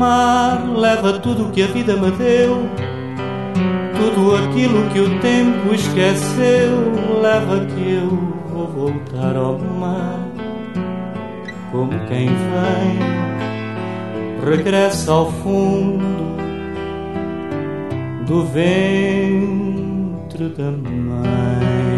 [0.00, 2.66] Mar leva tudo o que a vida me deu,
[3.94, 6.90] tudo aquilo que o tempo esqueceu,
[7.20, 8.08] leva que eu
[8.50, 10.26] vou voltar ao mar,
[11.70, 12.98] como quem vem,
[14.42, 16.02] regressa ao fundo
[18.26, 19.58] do ventre
[20.48, 21.89] da mãe.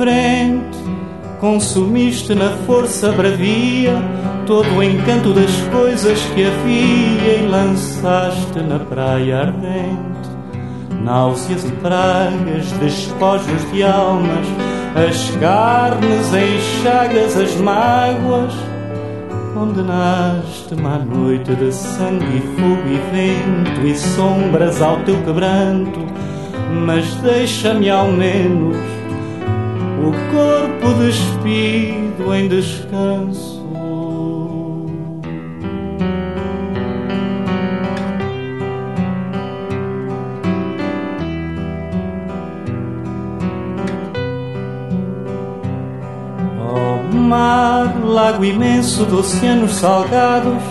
[0.00, 0.78] Frente,
[1.40, 3.92] consumiste na força bravia
[4.46, 10.30] todo o encanto das coisas que havia e lançaste na praia ardente
[11.04, 14.46] náuseas e pragas, despojos de almas,
[14.94, 18.52] as carnes em chagas, as mágoas.
[19.54, 26.00] Condenaste-me à noite de sangue, fogo e vento e sombras ao teu quebranto
[26.70, 28.76] mas deixa-me ao menos
[30.00, 33.60] o corpo despido em descanso.
[46.58, 50.62] Oh, mar, lago imenso de oceanos salgados,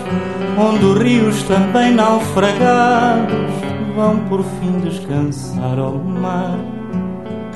[0.58, 3.50] onde rios também naufragados
[3.94, 6.79] vão por fim descansar ao mar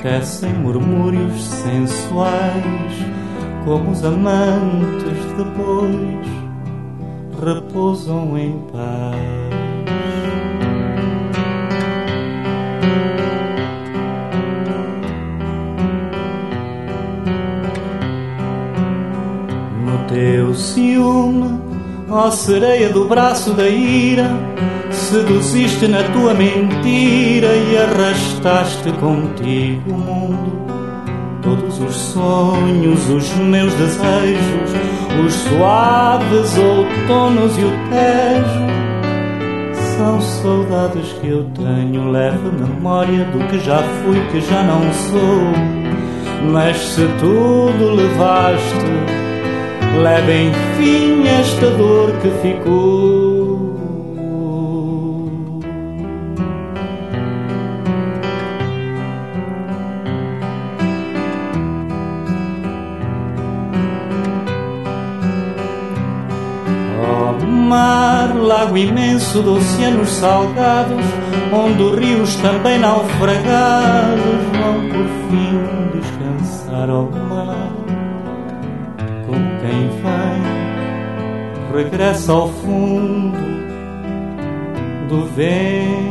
[0.05, 2.93] tecem murmúrios sensuais,
[3.65, 6.27] como os amantes depois
[7.43, 9.15] repousam em paz.
[19.83, 21.59] No teu ciúme,
[22.11, 24.29] ó sereia do braço da ira,
[25.15, 30.51] Seduziste na tua mentira e arrastaste contigo o mundo.
[31.41, 34.71] Todos os sonhos, os meus desejos,
[35.25, 38.65] os suaves outonos e o tejo.
[39.95, 46.51] São saudades que eu tenho, leve memória do que já fui, que já não sou.
[46.51, 48.85] Mas se tudo levaste,
[50.03, 53.14] leve enfim esta dor que ficou.
[68.77, 71.05] Imenso de oceanos salgados,
[71.53, 75.59] onde os rios também naufragados vão por fim
[75.97, 77.71] descansar ao mar.
[79.25, 83.37] Como quem vem, regressa ao fundo
[85.09, 86.04] do vento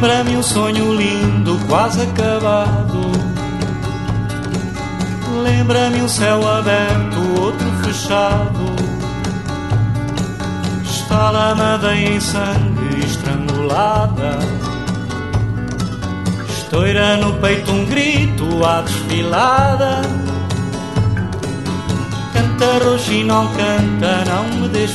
[0.00, 3.12] Lembra-me um sonho lindo, quase acabado.
[5.42, 8.64] Lembra-me um céu aberto, outro fechado.
[10.82, 14.38] Está lá madeira em sangue estrangulada.
[16.48, 20.00] Estoura no peito um grito à desfilada.
[22.32, 24.92] Canta roxo não canta, não me des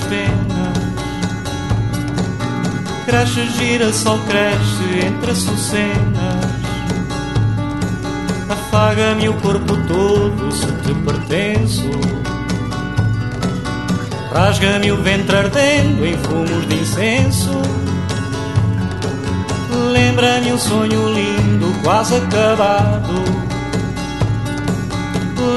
[3.05, 6.55] Cresce, gira, sol cresce entre açucenas
[8.49, 11.89] Afaga-me o corpo todo se te pertenço.
[14.31, 17.51] Rasga-me o ventre ardendo em fumos de incenso.
[19.91, 23.13] Lembra-me um sonho lindo, quase acabado.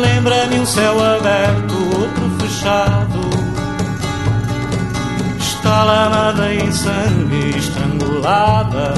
[0.00, 3.07] Lembra-me um céu aberto, outro fechado
[5.68, 8.94] está lamada em sangue estrangulada.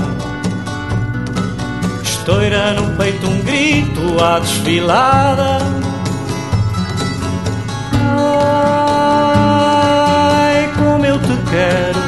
[2.01, 5.59] Estoura no peito um grito à desfilada.
[10.53, 12.00] Ai, como eu te quero.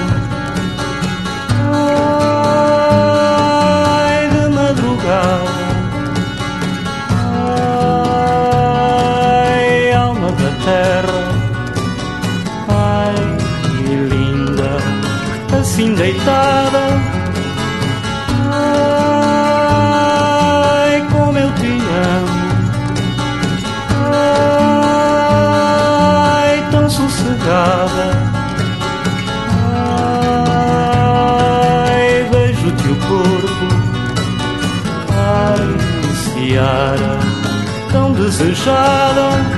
[16.22, 16.84] Deitada.
[20.84, 22.42] Ai, como eu te amo.
[26.44, 28.06] Ai, tão sossegada.
[31.88, 33.66] Ai, vejo-te o corpo.
[35.10, 35.68] Ai,
[36.22, 37.14] Ciara,
[37.90, 39.51] tão desejada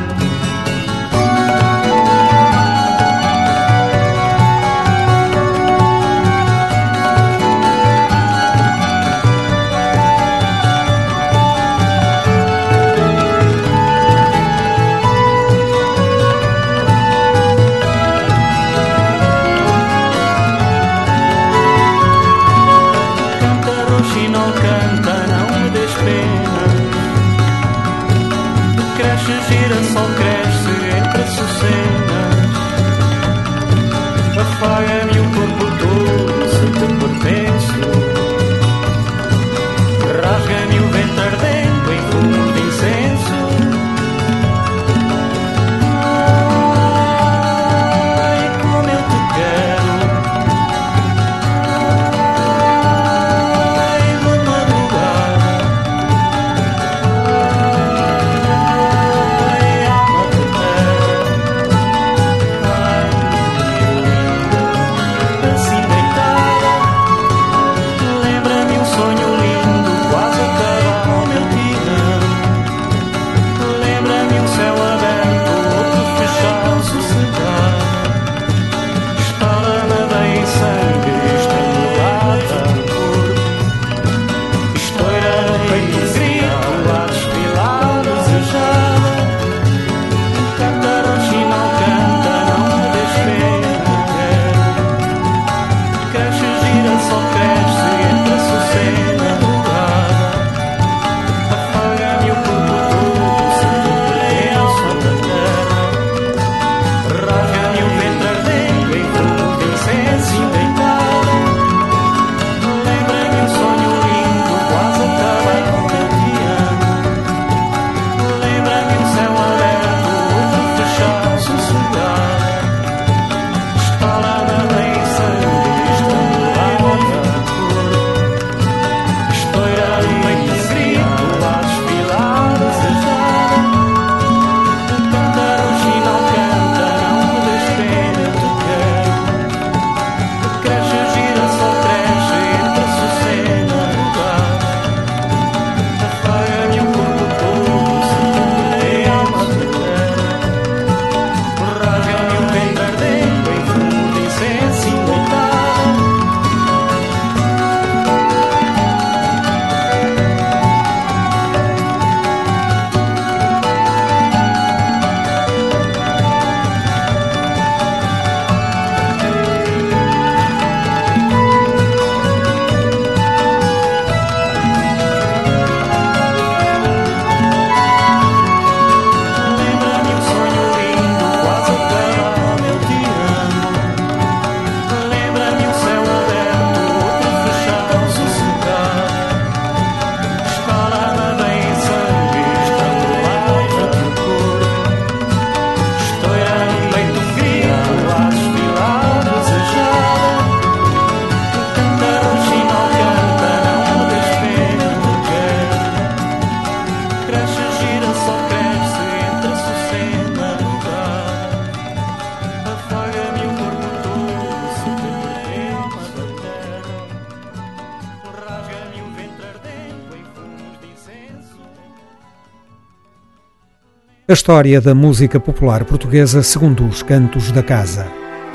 [224.35, 228.05] A história da música popular portuguesa segundo os cantos da casa.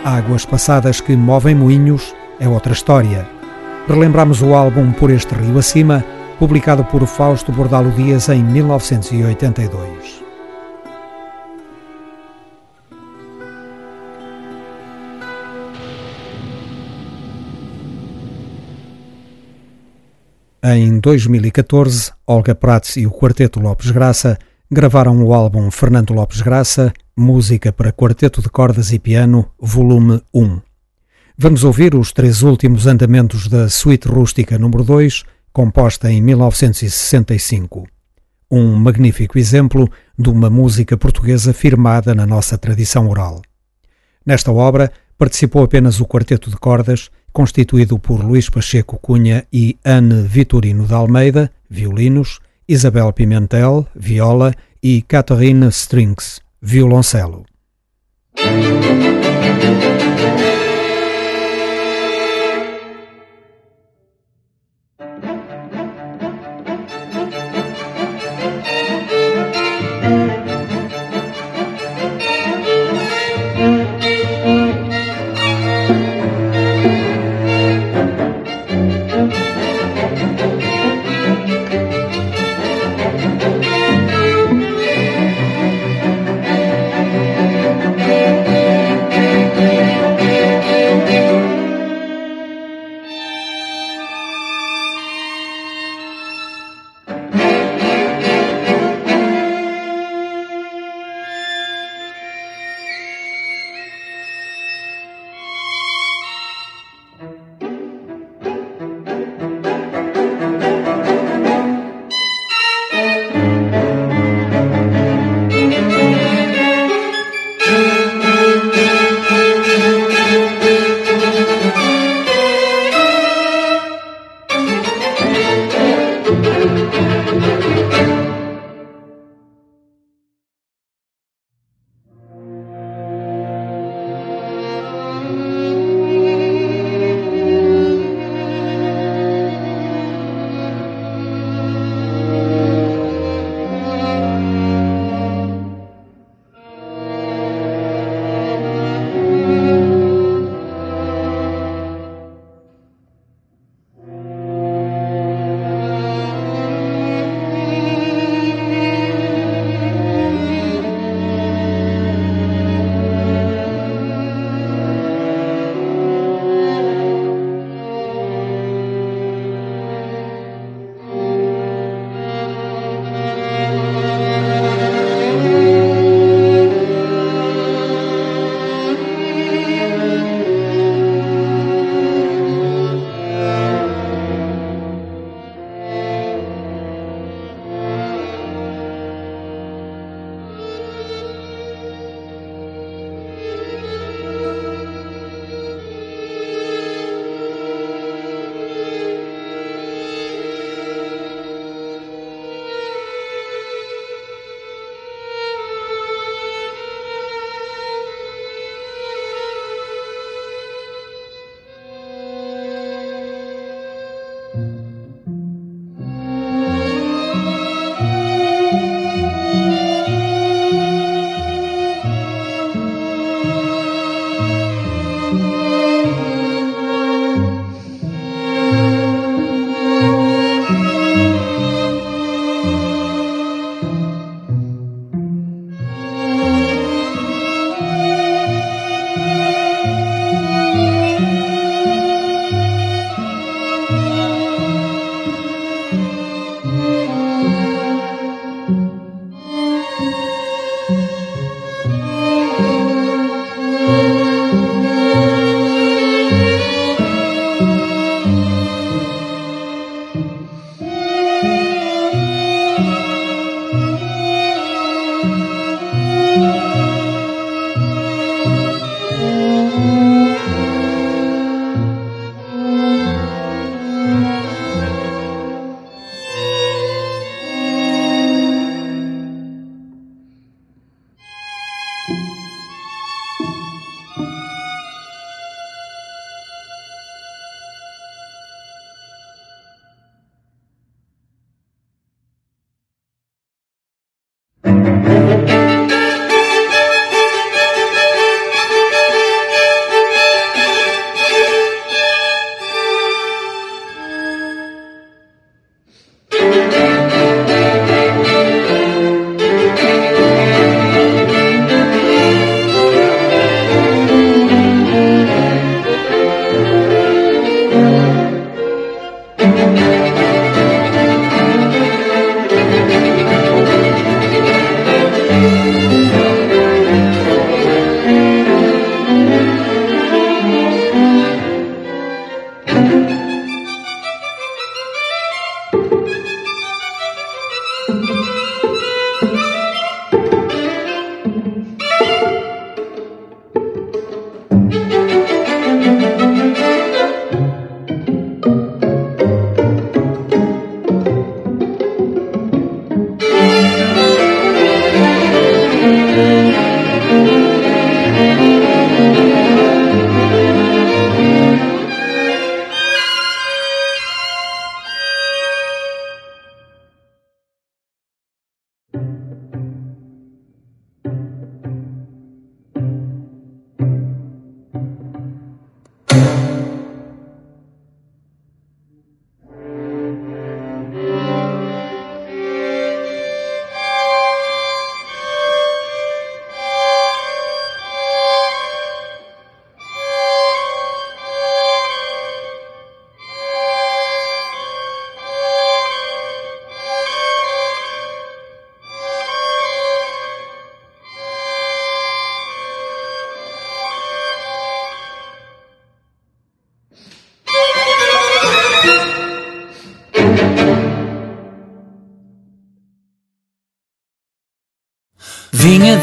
[0.03, 3.26] Águas passadas que movem moinhos é outra história.
[3.88, 6.03] Relembramos o álbum Por Este Rio Acima,
[6.38, 10.22] publicado por Fausto Bordalo Dias em 1982.
[20.61, 24.38] Em 2014, Olga Prats e o Quarteto Lopes Graça
[24.71, 30.61] gravaram o álbum Fernando Lopes Graça, Música para Quarteto de Cordas e Piano, volume 1.
[31.35, 37.87] Vamos ouvir os três últimos andamentos da Suite Rústica número 2, composta em 1965.
[38.51, 43.41] Um magnífico exemplo de uma música portuguesa firmada na nossa tradição oral.
[44.23, 50.21] Nesta obra participou apenas o quarteto de cordas, constituído por Luís Pacheco Cunha e Anne
[50.27, 52.39] Vitorino de Almeida, violinos,
[52.69, 57.43] Isabel Pimentel, viola e Catherine Strings, violoncelo.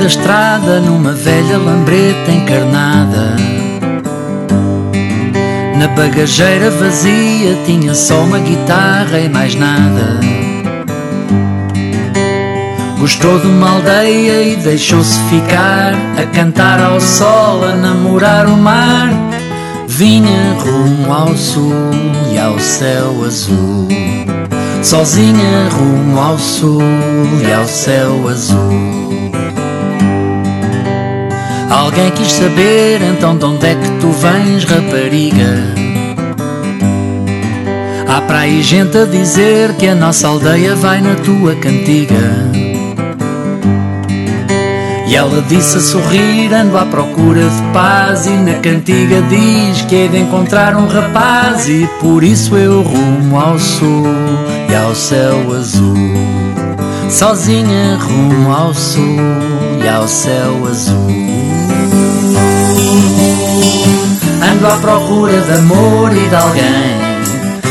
[0.07, 3.35] Da estrada numa velha lambreta encarnada.
[5.77, 10.21] Na bagageira vazia tinha só uma guitarra e mais nada.
[13.01, 19.11] Gostou de uma aldeia e deixou-se ficar a cantar ao sol, a namorar o mar.
[19.89, 21.91] Vinha rumo ao sul
[22.33, 23.89] e ao céu azul.
[24.85, 26.83] Sozinha rumo ao sul
[27.45, 29.06] e ao céu azul.
[31.77, 35.75] Alguém quis saber então de onde é que tu vens, rapariga?
[38.09, 42.15] Há para aí gente a dizer que a nossa aldeia vai na tua cantiga.
[45.07, 48.27] E ela disse a sorrir, ando à procura de paz.
[48.27, 51.69] E na cantiga diz que hei de encontrar um rapaz.
[51.69, 54.07] E por isso eu rumo ao sul
[54.71, 55.95] e ao céu azul.
[57.11, 59.21] Sozinha rumo ao sul
[59.85, 61.46] e ao céu azul.
[64.53, 66.99] Ando à procura de amor e de alguém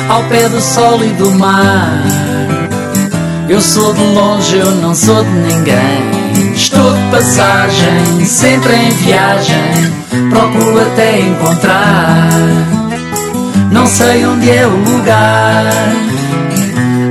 [0.10, 2.04] Ao pé do sol e do mar.
[3.48, 6.54] Eu sou de longe, eu não sou de ninguém.
[6.56, 9.94] Estou de passagem, sempre em viagem.
[10.30, 12.30] Procuro até encontrar.
[13.72, 15.66] Não sei onde é o lugar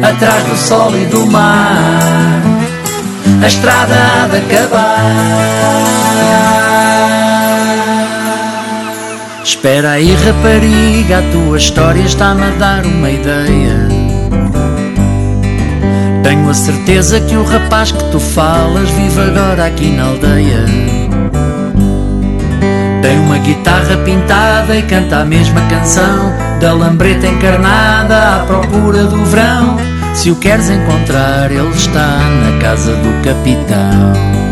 [0.05, 2.43] Atrás do sol e do mar.
[3.43, 5.85] A estrada há de acabar
[9.45, 13.89] Espera aí, rapariga, a tua história está-me a dar uma ideia.
[16.23, 20.65] Tenho a certeza que o rapaz que tu falas vive agora aqui na aldeia.
[23.03, 29.23] Tem uma guitarra pintada e canta a mesma canção da lambreta encarnada à procura do
[29.27, 29.77] verão.
[30.15, 34.44] Se o queres encontrar, ele está na casa do capitão.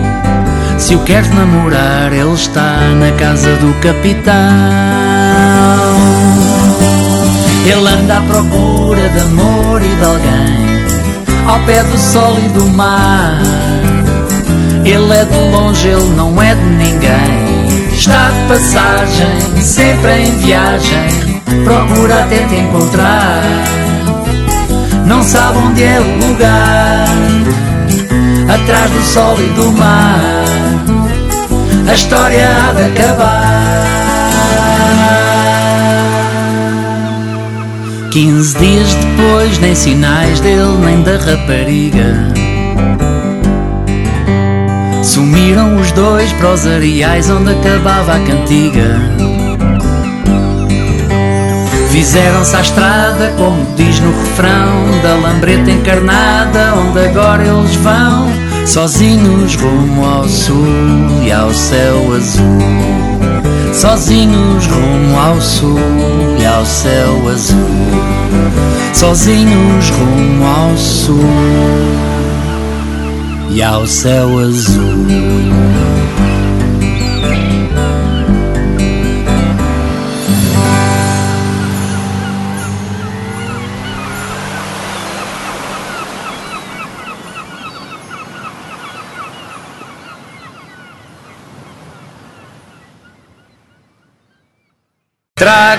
[0.78, 4.32] Se o queres namorar, ele está na casa do capitão.
[7.64, 12.66] Ele anda à procura de amor e de alguém, ao pé do sol e do
[12.70, 13.40] mar.
[14.84, 17.92] Ele é de longe, ele não é de ninguém.
[17.92, 23.42] Está de passagem, sempre em viagem, procura até te encontrar.
[25.06, 27.06] Não sabe onde é o lugar,
[28.52, 30.61] atrás do sol e do mar
[31.88, 33.82] a história há de acabar.
[38.10, 42.32] Quinze dias depois, nem sinais dele, nem da rapariga.
[45.02, 49.00] Sumiram os dois para os areais onde acabava a cantiga.
[51.90, 59.56] Fizeram-se à estrada, como diz no refrão, da lambreta encarnada, onde agora eles vão sozinhos
[59.56, 60.66] rumo ao sul
[61.24, 62.42] e ao céu azul.
[63.72, 65.78] Sozinhos rumo ao sul
[66.38, 67.58] e ao céu azul.
[68.92, 71.18] Sozinhos rumo ao sul
[73.50, 75.06] e ao céu azul.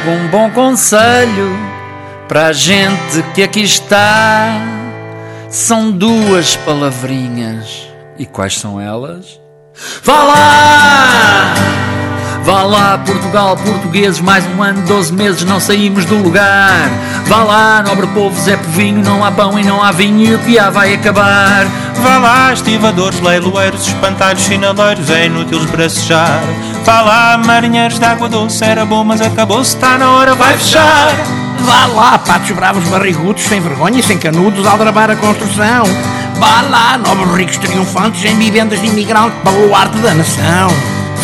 [0.03, 1.57] Trago um bom conselho
[2.27, 4.61] para a gente que aqui está.
[5.49, 7.87] São duas palavrinhas.
[8.17, 9.39] E quais são elas?
[10.03, 11.53] Vá lá!
[12.43, 16.89] Vá lá, Portugal, portugueses, mais um ano, 12 meses, não saímos do lugar.
[17.25, 20.39] Vá lá, nobre povo, Zé Povinho, não há pão e não há vinho e o
[20.39, 21.65] que há vai acabar.
[21.95, 26.41] Vá lá, estivadores, leiloeiros, espantalhos, sinaleiros, é inútil bracejar.
[26.85, 31.07] Vá lá, marinheiros de água doce, era bom, mas acabou-se, está na hora, vai fechar.
[31.59, 35.85] Vá lá, patos bravos, barrigudos, sem vergonha e sem canudos, aldrabar a construção.
[36.35, 40.67] Vá lá, novos ricos triunfantes em vivendas de imigrantes, baluarte da nação.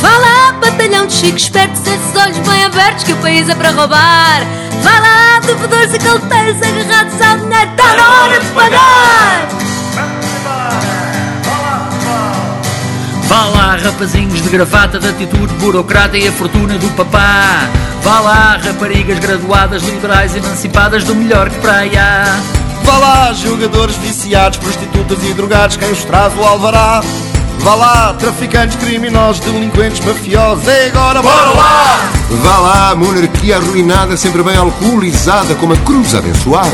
[0.01, 3.71] Vá lá, batalhão de chicos espertos, esses olhos bem abertos que o país é para
[3.71, 4.41] roubar.
[4.81, 9.68] Vá lá, devedores e calteiros agarrados ao dinheiro, está na hora de pagar.
[13.29, 17.69] Vá lá, rapazinhos de gravata, de atitude burocrata e a fortuna do papá.
[18.01, 22.25] Vá lá, raparigas graduadas, liberais, emancipadas do melhor que praia.
[22.83, 27.01] Vá lá, jogadores viciados, prostitutas e drogados, quem os traz o alvará.
[27.59, 32.09] Vá lá, traficantes, criminosos, delinquentes, mafiosos, é agora, bora lá!
[32.41, 36.71] Vá lá, monarquia arruinada, sempre bem alcoolizada, como a cruz a abençoar.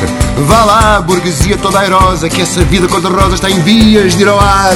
[0.48, 4.40] Vá lá, burguesia toda airosa, que essa vida cor-de-rosa está em vias de ir ao
[4.40, 4.76] ar.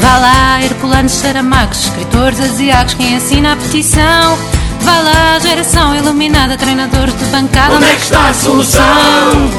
[0.00, 4.38] Vá lá, herculanos, saramacos, escritores asiáticos, quem assina a petição.
[4.80, 9.50] Vá lá, geração iluminada, treinadores de bancada, onde é que está a solução?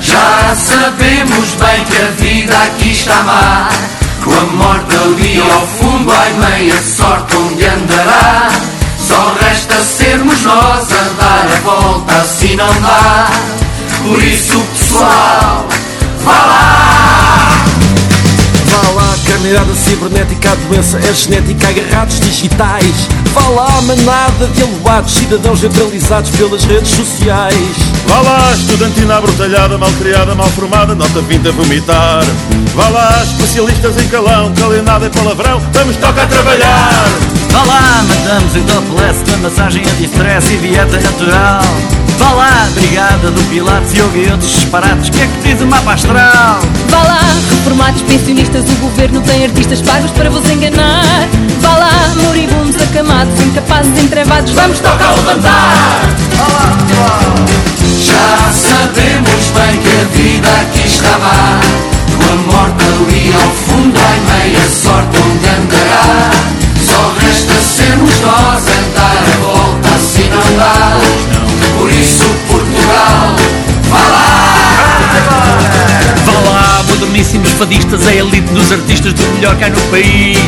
[0.00, 3.68] Já sabemos bem que a vida aqui está má.
[4.26, 8.50] Com a morte ali ao fundo, ai meia sorte onde andará.
[9.06, 13.28] Só resta sermos nós a dar a volta, assim não dá.
[14.02, 15.68] Por isso, pessoal,
[16.24, 17.64] vá lá!
[18.66, 23.08] Vá lá, carneirada cibernética, a doença é genética, agarrados digitais.
[23.36, 27.76] Vá lá, manada de aloados, cidadãos neutralizados pelas redes sociais.
[28.06, 32.24] Vá lá, estudantina abrutalhada, mal criada, mal formada, nota 20 a vomitar.
[32.74, 37.04] Vá lá, especialistas em calão, calenada e palavrão, vamos tocar trabalhar.
[37.50, 42.05] Vá lá, matamos o topless da massagem anti-stress e dieta natural.
[42.18, 45.92] Vá lá, brigada do Pilates, yoga e outros disparates, que é que diz o mapa
[45.94, 46.60] astral?
[46.88, 47.20] Vá lá,
[47.50, 51.28] reformados, pensionistas, o governo tem artistas pagos para vos enganar.
[51.60, 56.06] Vá lá, moribundos, acamados, incapazes, entrevados, vamos tocar levantar.
[58.02, 61.60] Já sabemos bem que a vida aqui está má.
[62.16, 66.30] Com a morte ali ao fundo, ai meia sorte onde andará.
[66.84, 70.85] Só resta sermos nós a dar a volta, assim não dá.
[77.16, 80.38] Lá, moderníssimos fadistas, a elite dos artistas do melhor cá no país.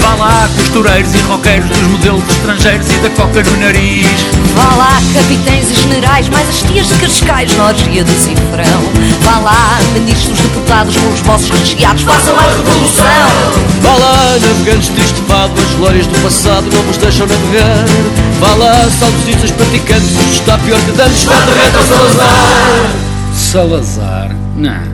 [0.00, 4.06] Vá lá, costureiros e roqueiros dos modelos estrangeiros e da coca no nariz.
[4.54, 8.82] Vá lá, capitães e generais, mais as tias de Cascais na orgia do cifrão.
[9.22, 13.04] Vá lá, ministros deputados com os vossos recheados, façam a revolução.
[13.82, 17.84] Vá lá, navegantes de estipado, as glórias do passado não vos deixam navegar.
[18.40, 22.90] Vá lá, saudosistas praticantes, está pior que dantes, reta ao Salazar.
[23.34, 24.36] Salazar?
[24.56, 24.93] Não.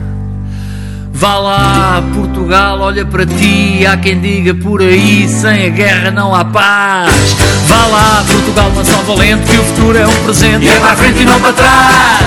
[1.21, 3.85] Vá lá, Portugal, olha para ti.
[3.85, 7.35] Há quem diga por aí: sem a guerra não há paz.
[7.67, 10.65] Vá lá, Portugal, nação valente, que o futuro é um presente.
[10.65, 12.25] E é para a frente e não para trás.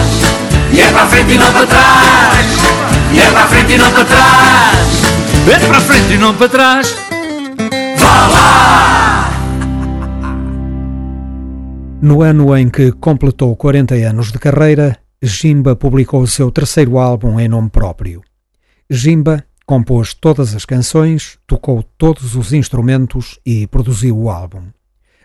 [0.72, 2.46] E é para a frente e não para trás.
[3.12, 4.88] E é para a frente e não para trás.
[5.48, 6.96] É para a frente e não para trás.
[7.98, 9.30] Vá lá!
[12.00, 17.40] No ano em que completou 40 anos de carreira, Jimba publicou o seu terceiro álbum
[17.40, 18.22] em nome próprio.
[18.90, 24.64] Jimba compôs todas as canções, tocou todos os instrumentos e produziu o álbum.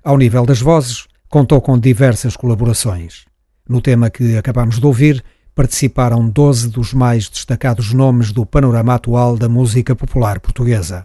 [0.02, 3.26] Ao nível das vozes, contou com diversas colaborações.
[3.68, 5.24] No tema que acabamos de ouvir,
[5.54, 11.04] participaram 12 dos mais destacados nomes do panorama atual da música popular portuguesa.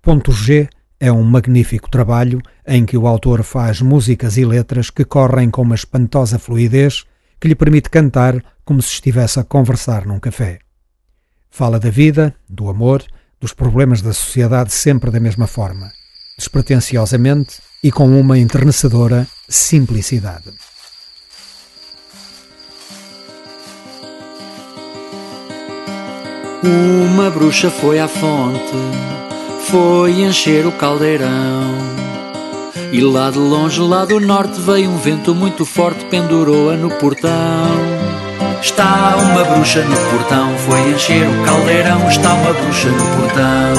[0.00, 0.68] Ponto G
[1.00, 5.62] é um magnífico trabalho em que o autor faz músicas e letras que correm com
[5.62, 7.04] uma espantosa fluidez
[7.40, 10.60] que lhe permite cantar como se estivesse a conversar num café.
[11.54, 13.04] Fala da vida, do amor,
[13.38, 15.92] dos problemas da sociedade sempre da mesma forma,
[16.38, 20.50] despretensiosamente e com uma enternecedora simplicidade.
[26.64, 28.72] Uma bruxa foi à fonte,
[29.68, 31.70] foi encher o caldeirão.
[32.90, 37.81] E lá de longe, lá do norte, veio um vento muito forte, pendurou-a no portão.
[38.62, 42.08] Está uma bruxa no portão, foi encher o caldeirão.
[42.08, 43.72] Está uma bruxa no portão.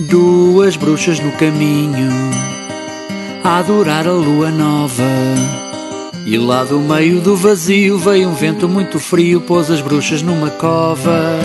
[0.00, 2.10] Duas bruxas no caminho,
[3.44, 5.02] a adorar a lua nova.
[6.26, 10.50] E lá do meio do vazio veio um vento muito frio, pôs as bruxas numa
[10.50, 11.38] cova.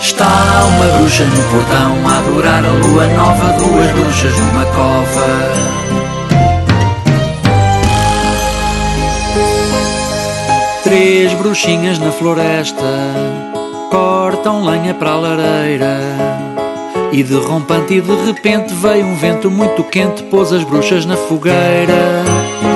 [0.00, 6.15] Está uma bruxa no portão a adorar a lua nova, duas bruxas numa cova.
[11.46, 12.82] Bruxinhas na floresta
[13.88, 16.00] cortam lenha para a lareira.
[17.12, 21.16] E de rompante e de repente veio um vento muito quente, pôs as bruxas na
[21.16, 22.24] fogueira.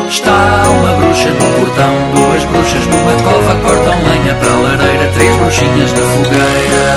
[0.08, 5.36] Está uma bruxa no portão, duas bruxas numa cova, cortam lenha para a lareira, três
[5.36, 6.96] bruxinhas na fogueira.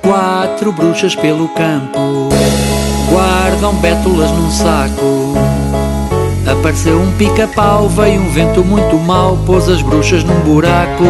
[0.00, 2.30] Quatro bruxas pelo campo,
[3.10, 5.21] guardam bétulas num saco.
[6.62, 11.02] Apareceu um pica-pau, veio um vento muito mau, pôs as bruxas num buraco.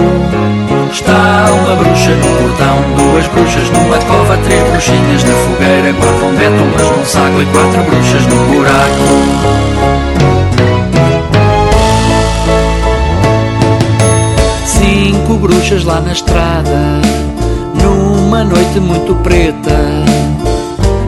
[0.91, 6.97] Está uma bruxa no portão, duas bruxas numa cova, três bruxinhas na fogueira, quatro bombetolas
[6.97, 9.05] num saco e quatro bruxas num buraco.
[14.65, 16.99] Cinco bruxas lá na estrada,
[17.75, 20.02] numa noite muito preta.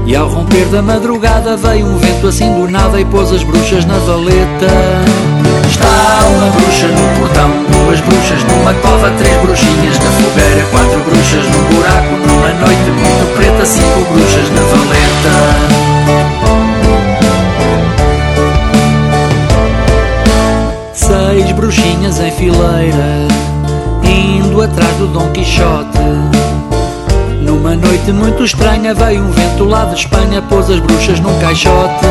[0.07, 3.87] E ao romper da madrugada veio um vento assim do nada e pôs as bruxas
[3.87, 4.67] na valeta.
[5.67, 11.45] Está uma bruxa no portão, duas bruxas numa cova, três bruxinhas na fogueira, quatro bruxas
[11.47, 15.85] num buraco, numa noite muito preta, cinco bruxas na valeta.
[20.93, 23.27] Seis bruxinhas em fileira,
[24.03, 25.99] indo atrás do Dom Quixote.
[27.55, 32.05] Numa noite muito estranha veio um vento lá de Espanha, pôs as bruxas num caixote.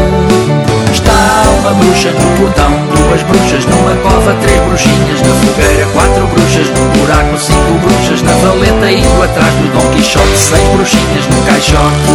[0.89, 6.69] Está uma bruxa no portão, duas bruxas numa cova, três bruxinhas na fogueira, quatro bruxas
[6.69, 12.07] num buraco, cinco bruxas na valeta, indo atrás do Dom Quixote, seis bruxinhas num caixote.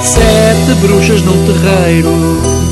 [0.00, 2.62] Sete bruxas num terreiro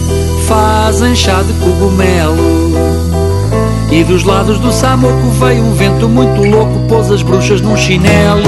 [0.47, 2.70] fazem chá de cogumelo.
[3.91, 8.45] E dos lados do Samoco veio um vento muito louco, pôs as bruxas num chinelo.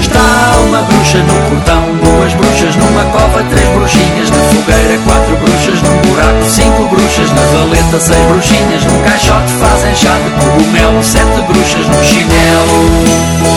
[0.00, 5.82] Está uma bruxa no portão, duas bruxas numa cova, três bruxinhas na fogueira, quatro bruxas
[5.82, 11.42] num buraco, cinco bruxas na valeta, seis bruxinhas num caixote, fazem chá de cogumelo, sete
[11.42, 13.55] bruxas num chinelo.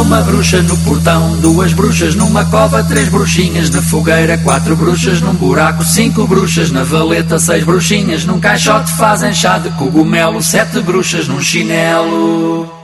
[0.00, 5.34] Uma bruxa no portão, duas bruxas numa cova, três bruxinhas na fogueira, quatro bruxas num
[5.34, 11.26] buraco, cinco bruxas na valeta, seis bruxinhas num caixote, fazem chá de cogumelo, sete bruxas
[11.26, 12.77] num chinelo.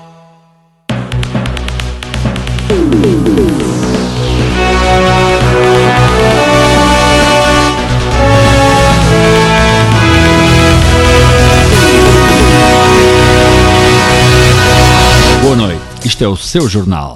[16.25, 17.15] É o seu jornal.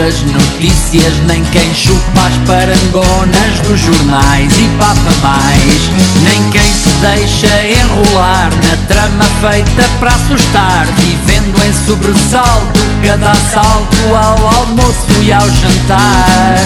[0.00, 5.90] Das notícias, nem quem chupa as parangonas dos jornais e papa mais,
[6.22, 14.14] nem quem se deixa enrolar na trama feita para assustar, vivendo em sobressalto cada assalto
[14.14, 16.56] ao almoço e ao jantar.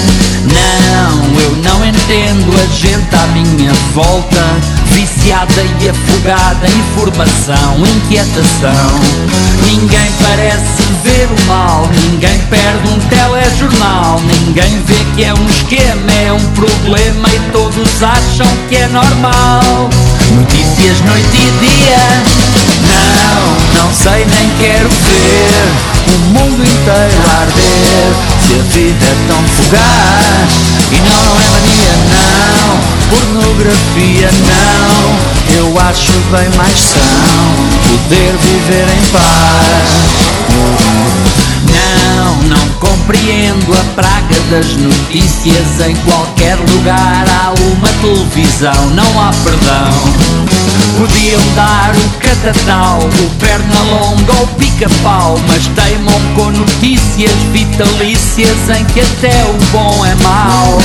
[0.45, 4.43] Não, eu não entendo a gente à minha volta,
[4.91, 9.01] viciada e afogada em informação, inquietação.
[9.67, 16.13] Ninguém parece ver o mal, ninguém perde um telejornal, ninguém vê que é um esquema,
[16.27, 19.89] é um problema e todos acham que é normal.
[20.31, 22.23] Notícias noite e dia,
[22.91, 25.65] não, não sei nem quero ver
[26.07, 28.13] o mundo inteiro arder.
[28.41, 30.53] Se a vida é tão fugaz,
[30.93, 32.79] e não, não é mania, não,
[33.09, 35.05] pornografia, não.
[35.57, 37.55] Eu acho bem mais são
[37.89, 39.89] poder viver em paz.
[41.75, 45.81] Não, não compreendo a praga das notícias.
[45.87, 50.55] Em qualquer lugar há uma televisão, não há perdão.
[50.99, 58.85] Podiam dar o catatal, o perna longa ou pica-pau, mas teimam com notícias vitalícias em
[58.85, 60.79] que até o bom é mau.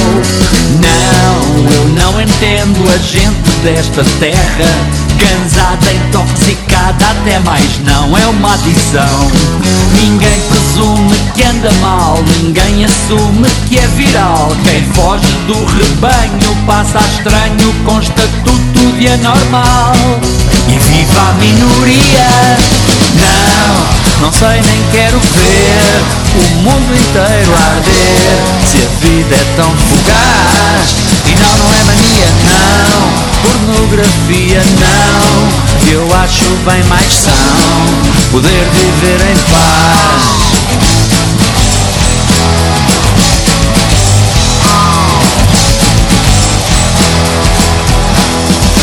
[0.81, 5.08] Não, eu não entendo a gente desta terra.
[5.19, 9.31] Cansada, intoxicada, até mais não é uma adição.
[9.93, 14.49] Ninguém presume que anda mal, ninguém assume que é viral.
[14.63, 19.93] Quem foge do rebanho passa a estranho com estatuto de anormal.
[20.67, 22.57] E viva a minoria!
[23.19, 28.59] Não, não sei nem quero ver o mundo inteiro arder.
[28.65, 33.19] Se a vida é tão fugaz, e não, não é mania, não.
[33.41, 35.91] Pornografia, não.
[35.91, 40.68] Eu acho bem mais são poder viver em paz.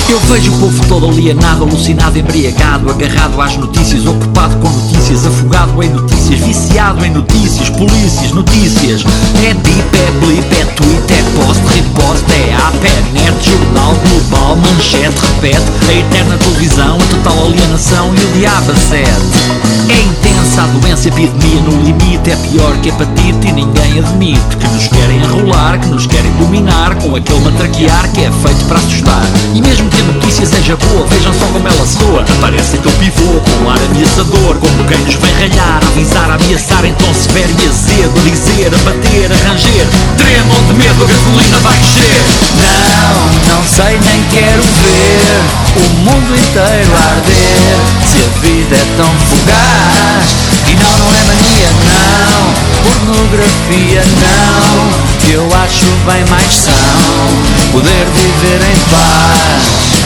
[0.08, 5.82] Eu vejo o povo todo alienado, alucinado, embriagado, agarrado às notícias, ocupado com notícias, afogado
[5.82, 9.02] em notícias, viciado em notícias, polícias, notícias.
[9.44, 14.56] É deep, é blip, é tweet, é post, repost, é app, é net, jornal global,
[14.56, 19.66] manchete, repete, a eterna televisão, a total alienação e o diabo a sete.
[19.88, 24.56] É intensa a doença, a epidemia no limite, é pior que hepatite e ninguém admite
[24.56, 28.78] que nos querem enrolar, que nos querem dominar com aquele matraquear que é feito para
[28.78, 29.22] assustar.
[29.54, 32.22] E mesmo que a notícia seja boa, vejam só como ela soa.
[32.36, 37.14] Aparece aquele pivô com um ar ameaçador, como quem nos vem ralhar, avisar, ameaçar tom
[37.14, 39.86] severo e azedo, dizer, abater, arranger.
[40.18, 42.20] Tremam de medo, a gasolina vai crescer.
[42.60, 45.40] Não, não sei nem quero ver
[45.76, 47.76] o mundo inteiro arder.
[48.04, 50.28] Se a vida é tão fugaz.
[50.68, 52.42] E não, não é mania, não,
[52.84, 55.15] pornografia, não.
[55.26, 56.72] Que eu acho bem mais são
[57.72, 60.05] poder viver em paz.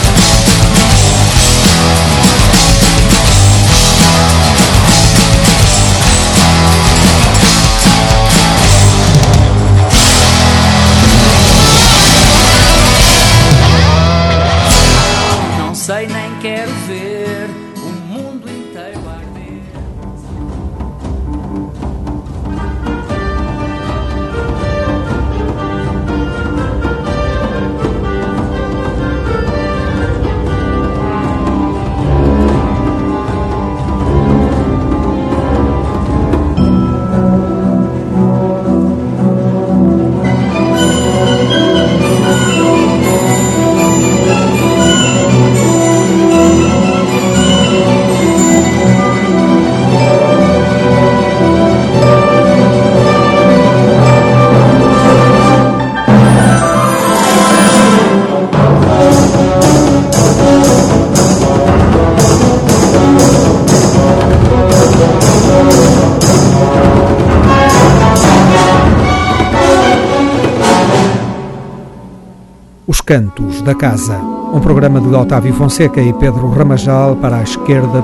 [73.11, 74.15] Cantos da Casa,
[74.53, 78.01] um programa de Otávio Fonseca e Pedro Ramajal para a esquerda.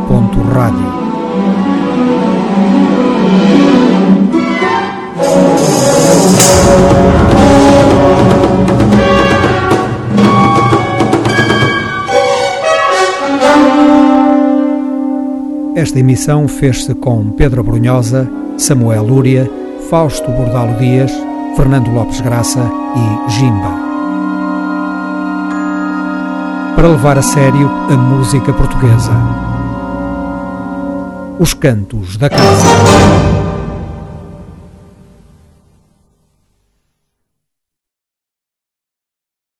[0.53, 0.85] Rádio.
[15.73, 19.49] Esta emissão fez-se com Pedro Brunhosa, Samuel Lúria,
[19.89, 21.13] Fausto Bordalo Dias,
[21.55, 23.86] Fernando Lopes Graça e Jimba
[26.77, 29.11] para levar a sério a música portuguesa.
[31.39, 33.16] Os Cantos da Casa.